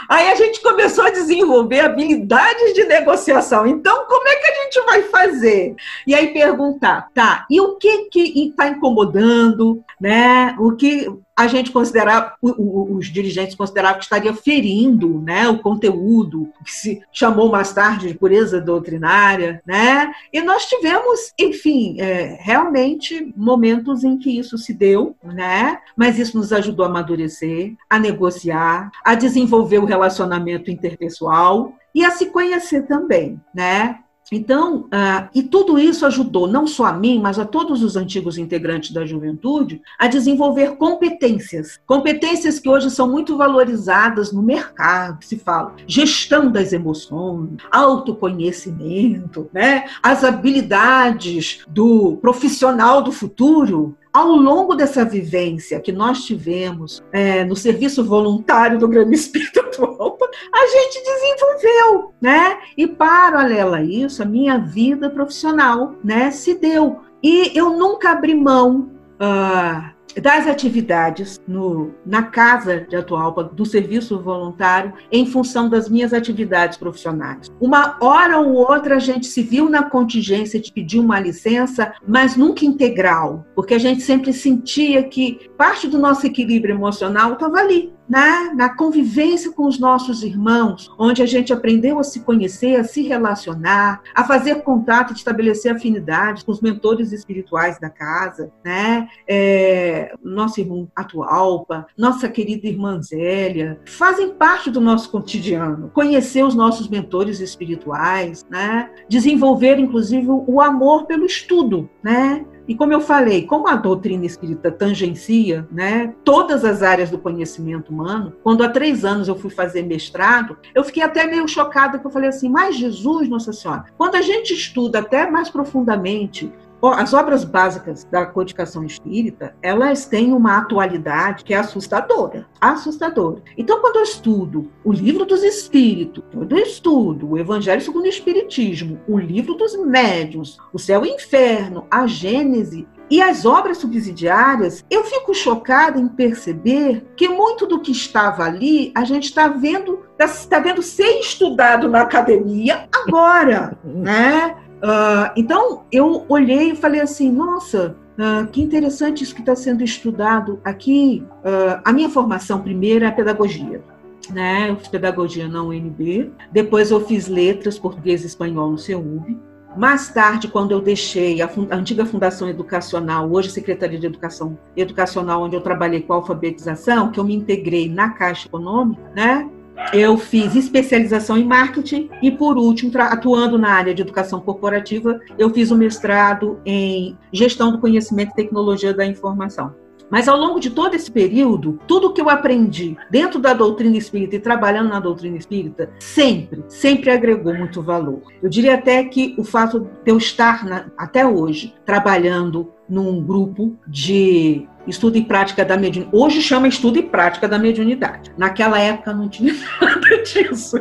Aí 0.09 0.29
a 0.29 0.35
gente 0.35 0.61
começou 0.61 1.05
a 1.05 1.09
desenvolver 1.09 1.79
habilidades 1.79 2.73
de 2.73 2.85
negociação. 2.85 3.65
Então, 3.65 4.05
como 4.05 4.27
é 4.27 4.35
que 4.35 4.51
a 4.51 4.63
gente 4.63 4.85
vai 4.85 5.01
fazer? 5.03 5.75
E 6.05 6.13
aí 6.13 6.33
perguntar, 6.33 7.09
tá, 7.13 7.45
e 7.49 7.59
o 7.59 7.75
que 7.77 8.09
que 8.09 8.47
está 8.47 8.67
incomodando, 8.67 9.83
né? 9.99 10.55
O 10.59 10.75
que 10.75 11.07
a 11.35 11.47
gente 11.47 11.71
considerava, 11.71 12.33
os 12.41 13.07
dirigentes 13.07 13.55
consideravam 13.55 13.97
que 13.97 14.05
estaria 14.05 14.33
ferindo 14.33 15.19
né, 15.19 15.49
o 15.49 15.59
conteúdo, 15.59 16.49
que 16.63 16.71
se 16.71 17.01
chamou 17.11 17.51
mais 17.51 17.73
tarde 17.73 18.07
de 18.07 18.13
pureza 18.13 18.61
doutrinária, 18.61 19.61
né? 19.65 20.13
E 20.31 20.41
nós 20.41 20.65
tivemos, 20.65 21.33
enfim, 21.37 21.99
é, 21.99 22.37
realmente 22.39 23.33
momentos 23.35 24.03
em 24.03 24.17
que 24.17 24.39
isso 24.39 24.57
se 24.57 24.73
deu, 24.73 25.15
né? 25.23 25.79
Mas 25.95 26.17
isso 26.17 26.37
nos 26.37 26.53
ajudou 26.53 26.85
a 26.85 26.89
amadurecer, 26.89 27.73
a 27.89 27.99
negociar, 27.99 28.89
a 29.03 29.13
desenvolver 29.13 29.79
o 29.79 29.85
relacionamento 29.85 30.71
interpessoal 30.71 31.73
e 31.93 32.05
a 32.05 32.11
se 32.11 32.27
conhecer 32.27 32.83
também, 32.83 33.39
né? 33.53 33.99
Então, 34.31 34.81
uh, 34.85 35.29
e 35.33 35.43
tudo 35.43 35.77
isso 35.77 36.05
ajudou 36.05 36.47
não 36.47 36.65
só 36.65 36.85
a 36.85 36.93
mim, 36.93 37.19
mas 37.19 37.37
a 37.37 37.45
todos 37.45 37.83
os 37.83 37.95
antigos 37.95 38.37
integrantes 38.37 38.91
da 38.91 39.05
juventude 39.05 39.81
a 39.99 40.07
desenvolver 40.07 40.77
competências. 40.77 41.79
Competências 41.85 42.59
que 42.59 42.67
hoje 42.67 42.89
são 42.89 43.09
muito 43.09 43.37
valorizadas 43.37 44.31
no 44.31 44.41
mercado, 44.41 45.23
se 45.23 45.37
fala 45.37 45.75
gestão 45.85 46.51
das 46.51 46.73
emoções, 46.73 47.57
autoconhecimento, 47.71 49.47
né? 49.53 49.85
as 50.01 50.23
habilidades 50.23 51.63
do 51.67 52.17
profissional 52.17 53.01
do 53.01 53.11
futuro 53.11 53.95
ao 54.15 54.29
longo 54.29 54.75
dessa 54.75 55.03
vivência 55.03 55.77
que 55.81 55.91
nós 55.91 56.23
tivemos 56.23 57.03
é, 57.11 57.43
no 57.43 57.53
serviço 57.53 58.01
voluntário 58.01 58.79
do 58.79 58.87
Grande 58.87 59.13
Espírito 59.13 59.59
atual, 59.59 60.17
a 60.53 60.67
gente 60.67 61.03
desenvolveu, 61.03 62.13
né? 62.21 62.59
E 62.77 62.87
paralela 62.87 63.77
a 63.77 63.83
isso, 63.83 64.23
a 64.23 64.25
minha 64.25 64.57
vida 64.57 65.09
profissional, 65.09 65.95
né, 66.01 66.31
se 66.31 66.55
deu. 66.55 67.01
E 67.21 67.51
eu 67.53 67.71
nunca 67.71 68.11
abri 68.11 68.33
mão 68.33 68.89
uh, 69.19 69.94
das 70.21 70.47
atividades 70.47 71.39
no, 71.47 71.93
na 72.05 72.23
casa 72.23 72.85
de 72.87 72.95
Atualpa, 72.95 73.43
do 73.43 73.65
serviço 73.65 74.19
voluntário, 74.19 74.93
em 75.11 75.25
função 75.25 75.69
das 75.69 75.89
minhas 75.89 76.13
atividades 76.13 76.77
profissionais. 76.77 77.47
Uma 77.59 77.97
hora 77.99 78.39
ou 78.39 78.53
outra 78.53 78.95
a 78.95 78.99
gente 78.99 79.27
se 79.27 79.41
viu 79.41 79.69
na 79.69 79.83
contingência 79.83 80.59
de 80.59 80.71
pedir 80.71 80.99
uma 80.99 81.19
licença, 81.19 81.93
mas 82.07 82.35
nunca 82.35 82.65
integral, 82.65 83.45
porque 83.55 83.73
a 83.73 83.79
gente 83.79 84.01
sempre 84.01 84.31
sentia 84.31 85.03
que 85.03 85.49
parte 85.57 85.87
do 85.87 85.97
nosso 85.97 86.25
equilíbrio 86.25 86.75
emocional 86.75 87.33
estava 87.33 87.57
ali, 87.57 87.93
na, 88.07 88.53
na 88.53 88.69
convivência 88.69 89.51
com 89.51 89.65
os 89.65 89.79
nossos 89.79 90.23
irmãos, 90.23 90.91
onde 90.97 91.21
a 91.21 91.25
gente 91.25 91.51
aprendeu 91.51 91.99
a 91.99 92.03
se 92.03 92.21
conhecer, 92.21 92.79
a 92.79 92.83
se 92.83 93.01
relacionar, 93.01 94.01
a 94.13 94.23
fazer 94.23 94.63
contato, 94.63 95.13
estabelecer 95.13 95.75
afinidades 95.75 96.43
com 96.43 96.51
os 96.51 96.61
mentores 96.61 97.11
espirituais 97.11 97.79
da 97.79 97.89
casa, 97.89 98.51
né? 98.63 99.07
É, 99.27 100.13
nosso 100.23 100.59
irmão 100.59 100.87
Atualpa, 100.95 101.87
nossa 101.97 102.29
querida 102.29 102.67
irmã 102.67 103.01
Zélia, 103.01 103.79
fazem 103.85 104.33
parte 104.33 104.69
do 104.69 104.81
nosso 104.81 105.09
cotidiano. 105.09 105.89
Conhecer 105.93 106.43
os 106.43 106.55
nossos 106.55 106.87
mentores 106.87 107.39
espirituais, 107.39 108.45
né? 108.49 108.89
Desenvolver, 109.09 109.79
inclusive, 109.79 110.27
o 110.29 110.61
amor 110.61 111.05
pelo 111.05 111.25
estudo, 111.25 111.89
né? 112.03 112.45
E 112.67 112.75
como 112.75 112.93
eu 112.93 113.01
falei, 113.01 113.43
como 113.43 113.67
a 113.67 113.75
doutrina 113.75 114.25
espírita 114.25 114.71
tangencia 114.71 115.67
né, 115.71 116.13
todas 116.23 116.65
as 116.65 116.81
áreas 116.81 117.09
do 117.09 117.17
conhecimento 117.17 117.91
humano, 117.91 118.33
quando 118.43 118.63
há 118.63 118.69
três 118.69 119.05
anos 119.05 119.27
eu 119.27 119.35
fui 119.35 119.49
fazer 119.49 119.83
mestrado, 119.83 120.57
eu 120.73 120.83
fiquei 120.83 121.03
até 121.03 121.25
meio 121.27 121.47
chocada, 121.47 121.93
porque 121.93 122.07
eu 122.07 122.11
falei 122.11 122.29
assim, 122.29 122.49
mas 122.49 122.75
Jesus, 122.75 123.29
Nossa 123.29 123.53
Senhora, 123.53 123.85
quando 123.97 124.15
a 124.15 124.21
gente 124.21 124.53
estuda 124.53 124.99
até 124.99 125.29
mais 125.29 125.49
profundamente 125.49 126.51
as 126.89 127.13
obras 127.13 127.43
básicas 127.43 128.03
da 128.05 128.25
codificação 128.25 128.83
espírita, 128.83 129.55
elas 129.61 130.05
têm 130.05 130.33
uma 130.33 130.57
atualidade 130.57 131.43
que 131.43 131.53
é 131.53 131.57
assustadora, 131.57 132.45
assustadora. 132.59 133.41
Então, 133.57 133.79
quando 133.79 133.97
eu 133.97 134.03
estudo 134.03 134.71
o 134.83 134.91
livro 134.91 135.25
dos 135.25 135.43
espíritos, 135.43 136.23
quando 136.33 136.57
eu 136.57 136.63
estudo 136.63 137.31
o 137.31 137.37
Evangelho 137.37 137.81
segundo 137.81 138.05
o 138.05 138.09
Espiritismo, 138.09 138.99
o 139.07 139.17
livro 139.17 139.55
dos 139.55 139.75
médiuns, 139.77 140.57
o 140.73 140.79
céu 140.79 141.05
e 141.05 141.09
o 141.09 141.15
inferno, 141.15 141.85
a 141.89 142.07
Gênese, 142.07 142.87
e 143.09 143.21
as 143.21 143.45
obras 143.45 143.77
subsidiárias, 143.77 144.83
eu 144.89 145.03
fico 145.03 145.33
chocada 145.33 145.99
em 145.99 146.07
perceber 146.07 147.05
que 147.15 147.27
muito 147.27 147.67
do 147.67 147.79
que 147.79 147.91
estava 147.91 148.43
ali, 148.43 148.91
a 148.95 149.03
gente 149.03 149.25
está 149.25 149.47
vendo, 149.47 150.03
está 150.19 150.59
vendo 150.59 150.81
ser 150.81 151.19
estudado 151.19 151.87
na 151.87 152.01
academia 152.01 152.87
agora, 152.91 153.77
né? 153.83 154.55
Uh, 154.85 155.33
então, 155.35 155.85
eu 155.91 156.25
olhei 156.29 156.71
e 156.71 156.75
falei 156.75 157.01
assim: 157.01 157.31
nossa, 157.31 157.95
uh, 158.19 158.45
que 158.51 158.61
interessante 158.61 159.23
isso 159.23 159.33
que 159.33 159.41
está 159.41 159.55
sendo 159.55 159.83
estudado 159.83 160.59
aqui. 160.63 161.25
Uh, 161.43 161.81
a 161.83 161.91
minha 161.91 162.07
formação 162.07 162.61
primeira 162.61 163.07
é 163.07 163.11
pedagogia. 163.11 163.83
Né? 164.29 164.69
Eu 164.69 164.75
fiz 164.75 164.87
pedagogia 164.87 165.47
na 165.47 165.63
UNB, 165.63 166.31
depois 166.51 166.91
eu 166.91 166.99
fiz 167.01 167.27
letras, 167.27 167.79
português 167.79 168.23
e 168.23 168.27
espanhol 168.27 168.71
no 168.71 168.77
CEUB. 168.77 169.39
Mais 169.75 170.09
tarde, 170.09 170.47
quando 170.47 170.71
eu 170.71 170.79
deixei 170.79 171.41
a, 171.41 171.47
a, 171.47 171.75
antiga 171.75 172.05
Fundação 172.05 172.47
Educacional, 172.47 173.29
hoje 173.29 173.49
Secretaria 173.49 173.99
de 173.99 174.05
Educação 174.05 174.57
Educacional, 174.75 175.43
onde 175.43 175.55
eu 175.55 175.61
trabalhei 175.61 176.01
com 176.01 176.13
alfabetização, 176.13 177.11
que 177.11 177.19
eu 177.19 177.23
me 177.23 177.35
integrei 177.35 177.89
na 177.89 178.09
Caixa 178.09 178.47
Econômica, 178.47 179.11
né? 179.15 179.49
Eu 179.93 180.17
fiz 180.17 180.55
especialização 180.55 181.37
em 181.37 181.45
marketing 181.45 182.09
e, 182.21 182.31
por 182.31 182.57
último, 182.57 182.91
atuando 182.95 183.57
na 183.57 183.69
área 183.69 183.93
de 183.93 184.01
educação 184.01 184.39
corporativa, 184.39 185.19
eu 185.37 185.49
fiz 185.49 185.71
um 185.71 185.77
mestrado 185.77 186.59
em 186.65 187.17
gestão 187.31 187.71
do 187.71 187.79
conhecimento 187.79 188.31
e 188.31 188.35
tecnologia 188.35 188.93
da 188.93 189.05
informação. 189.05 189.73
Mas 190.09 190.27
ao 190.27 190.37
longo 190.37 190.59
de 190.59 190.69
todo 190.69 190.93
esse 190.93 191.11
período, 191.11 191.79
tudo 191.87 192.13
que 192.13 192.21
eu 192.21 192.29
aprendi 192.29 192.95
dentro 193.09 193.39
da 193.39 193.53
doutrina 193.53 193.97
espírita 193.97 194.35
e 194.35 194.39
trabalhando 194.39 194.89
na 194.89 194.99
doutrina 194.99 195.37
espírita, 195.37 195.89
sempre, 195.99 196.63
sempre 196.67 197.09
agregou 197.09 197.53
muito 197.53 197.81
valor. 197.81 198.21
Eu 198.41 198.49
diria 198.49 198.75
até 198.75 199.03
que 199.03 199.35
o 199.37 199.43
fato 199.43 199.79
de 199.79 200.11
eu 200.11 200.17
estar 200.17 200.63
na, 200.65 200.85
até 200.97 201.25
hoje 201.25 201.73
trabalhando 201.85 202.71
num 202.87 203.21
grupo 203.21 203.75
de 203.87 204.67
estudo 204.87 205.17
e 205.17 205.23
prática 205.23 205.65
da 205.65 205.77
mediunidade. 205.77 206.15
Hoje 206.15 206.41
chama 206.41 206.67
estudo 206.67 206.99
e 206.99 207.03
prática 207.03 207.47
da 207.47 207.57
mediunidade. 207.57 208.31
Naquela 208.37 208.79
época 208.79 209.13
não 209.13 209.29
tinha 209.29 209.53
nada 209.81 210.23
disso. 210.23 210.77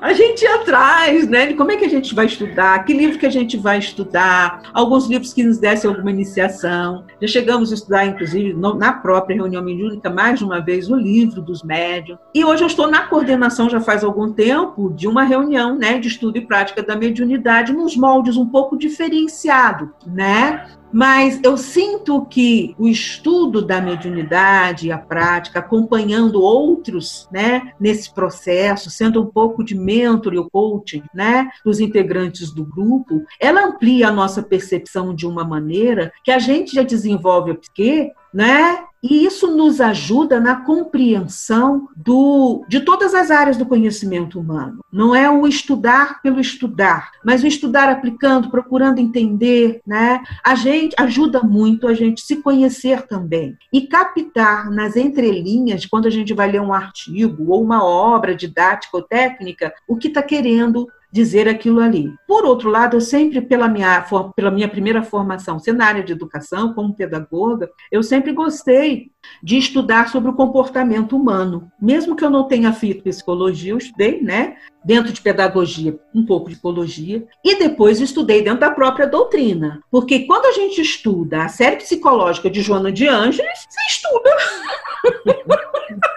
a 0.00 0.12
gente 0.12 0.42
ia 0.42 0.54
atrás, 0.54 1.28
né? 1.28 1.52
Como 1.54 1.72
é 1.72 1.76
que 1.76 1.84
a 1.84 1.88
gente 1.88 2.14
vai 2.14 2.26
estudar, 2.26 2.84
que 2.84 2.92
livro 2.92 3.18
que 3.18 3.26
a 3.26 3.30
gente 3.30 3.56
vai 3.56 3.78
estudar, 3.78 4.62
alguns 4.72 5.06
livros 5.08 5.32
que 5.32 5.42
nos 5.42 5.58
dessem 5.58 5.88
alguma 5.90 6.10
iniciação. 6.10 7.04
Já 7.20 7.26
chegamos 7.26 7.72
a 7.72 7.74
estudar, 7.74 8.06
inclusive, 8.06 8.54
na 8.54 8.92
própria 8.92 9.34
reunião 9.34 9.62
mediúnica, 9.62 10.08
mais 10.08 10.38
de 10.38 10.44
uma 10.44 10.60
vez, 10.60 10.88
o 10.88 10.94
livro 10.94 11.42
dos 11.42 11.62
médios. 11.62 12.18
E 12.34 12.44
hoje 12.44 12.62
eu 12.62 12.68
estou 12.68 12.88
na 12.88 13.02
coordenação, 13.06 13.68
já 13.68 13.80
faz 13.80 14.04
algum 14.04 14.32
tempo, 14.32 14.92
de 14.94 15.08
uma 15.08 15.24
reunião 15.24 15.76
né, 15.76 15.98
de 15.98 16.08
estudo 16.08 16.38
e 16.38 16.46
prática 16.46 16.82
da 16.82 16.94
mediunidade 16.94 17.72
nos 17.72 17.96
moldes 17.96 18.36
um 18.36 18.46
pouco 18.46 18.76
diferenciado, 18.76 19.92
né? 20.06 20.66
Mas 20.96 21.38
eu 21.42 21.58
sinto 21.58 22.24
que 22.24 22.74
o 22.78 22.88
estudo 22.88 23.60
da 23.60 23.82
mediunidade, 23.82 24.90
a 24.90 24.96
prática, 24.96 25.58
acompanhando 25.58 26.40
outros, 26.40 27.28
né, 27.30 27.74
nesse 27.78 28.14
processo, 28.14 28.88
sendo 28.88 29.20
um 29.20 29.26
pouco 29.26 29.62
de 29.62 29.74
mentor 29.74 30.32
e 30.32 30.50
coaching, 30.50 31.02
né, 31.12 31.50
dos 31.62 31.80
integrantes 31.80 32.50
do 32.50 32.64
grupo, 32.64 33.22
ela 33.38 33.66
amplia 33.66 34.08
a 34.08 34.12
nossa 34.12 34.42
percepção 34.42 35.14
de 35.14 35.26
uma 35.26 35.44
maneira 35.44 36.10
que 36.24 36.30
a 36.30 36.38
gente 36.38 36.74
já 36.74 36.82
desenvolve 36.82 37.50
a 37.50 37.54
psique 37.56 38.10
né? 38.36 38.84
E 39.02 39.24
isso 39.24 39.56
nos 39.56 39.80
ajuda 39.80 40.38
na 40.38 40.56
compreensão 40.56 41.88
do, 41.96 42.66
de 42.68 42.80
todas 42.80 43.14
as 43.14 43.30
áreas 43.30 43.56
do 43.56 43.64
conhecimento 43.64 44.38
humano. 44.38 44.84
Não 44.92 45.14
é 45.14 45.30
o 45.30 45.46
estudar 45.46 46.20
pelo 46.20 46.38
estudar, 46.38 47.12
mas 47.24 47.42
o 47.42 47.46
estudar 47.46 47.88
aplicando, 47.88 48.50
procurando 48.50 48.98
entender, 48.98 49.80
né? 49.86 50.22
A 50.44 50.54
gente 50.54 50.94
ajuda 50.98 51.40
muito 51.40 51.88
a 51.88 51.94
gente 51.94 52.20
se 52.20 52.36
conhecer 52.36 53.06
também 53.06 53.56
e 53.72 53.82
captar 53.82 54.70
nas 54.70 54.96
entrelinhas, 54.96 55.86
quando 55.86 56.06
a 56.06 56.10
gente 56.10 56.34
vai 56.34 56.50
ler 56.50 56.60
um 56.60 56.74
artigo 56.74 57.52
ou 57.52 57.62
uma 57.62 57.82
obra 57.82 58.34
didática 58.34 58.98
ou 58.98 59.02
técnica, 59.02 59.72
o 59.88 59.96
que 59.96 60.08
está 60.08 60.22
querendo 60.22 60.86
dizer 61.16 61.48
aquilo 61.48 61.80
ali. 61.80 62.12
Por 62.28 62.44
outro 62.44 62.68
lado, 62.68 62.96
eu 62.96 63.00
sempre, 63.00 63.40
pela 63.40 63.66
minha, 63.68 64.06
pela 64.36 64.50
minha 64.50 64.68
primeira 64.68 65.02
formação, 65.02 65.58
sendo 65.58 65.78
na 65.78 65.86
área 65.86 66.02
de 66.02 66.12
educação, 66.12 66.74
como 66.74 66.94
pedagoga, 66.94 67.70
eu 67.90 68.02
sempre 68.02 68.32
gostei 68.32 69.10
de 69.42 69.56
estudar 69.56 70.10
sobre 70.10 70.30
o 70.30 70.34
comportamento 70.34 71.16
humano. 71.16 71.72
Mesmo 71.80 72.14
que 72.14 72.22
eu 72.22 72.28
não 72.28 72.46
tenha 72.46 72.70
feito 72.70 73.02
psicologia, 73.02 73.72
eu 73.72 73.78
estudei, 73.78 74.20
né? 74.20 74.56
Dentro 74.84 75.10
de 75.10 75.22
pedagogia, 75.22 75.98
um 76.14 76.26
pouco 76.26 76.50
de 76.50 76.56
psicologia, 76.56 77.26
e 77.42 77.58
depois 77.58 77.98
estudei 77.98 78.42
dentro 78.42 78.60
da 78.60 78.70
própria 78.70 79.06
doutrina. 79.06 79.80
Porque 79.90 80.26
quando 80.26 80.44
a 80.44 80.52
gente 80.52 80.82
estuda 80.82 81.44
a 81.44 81.48
série 81.48 81.76
psicológica 81.76 82.50
de 82.50 82.60
Joana 82.60 82.92
de 82.92 83.08
Ângeles, 83.08 83.66
você 83.68 83.80
estuda. 83.88 84.30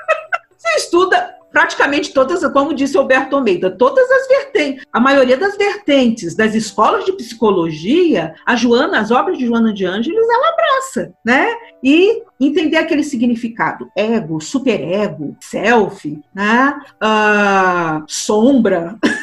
você 0.59 0.77
estuda 0.77 1.39
praticamente 1.51 2.13
todas, 2.13 2.45
como 2.51 2.73
disse 2.73 2.97
Alberto 2.97 3.35
Almeida, 3.35 3.71
todas 3.71 4.09
as 4.11 4.27
vertentes, 4.27 4.83
a 4.91 4.99
maioria 4.99 5.37
das 5.37 5.57
vertentes 5.57 6.35
das 6.35 6.53
escolas 6.53 7.05
de 7.05 7.13
psicologia, 7.13 8.35
a 8.45 8.55
Joana, 8.55 8.99
as 8.99 9.09
obras 9.09 9.37
de 9.37 9.47
Joana 9.47 9.73
de 9.73 9.85
Ângeles, 9.85 10.27
ela 10.29 10.49
abraça, 10.49 11.13
né? 11.25 11.47
E 11.83 12.23
entender 12.39 12.77
aquele 12.77 13.03
significado, 13.03 13.89
ego, 13.95 14.39
superego, 14.39 15.35
self, 15.39 16.21
né? 16.33 16.79
Uh, 17.01 18.03
sombra. 18.07 18.95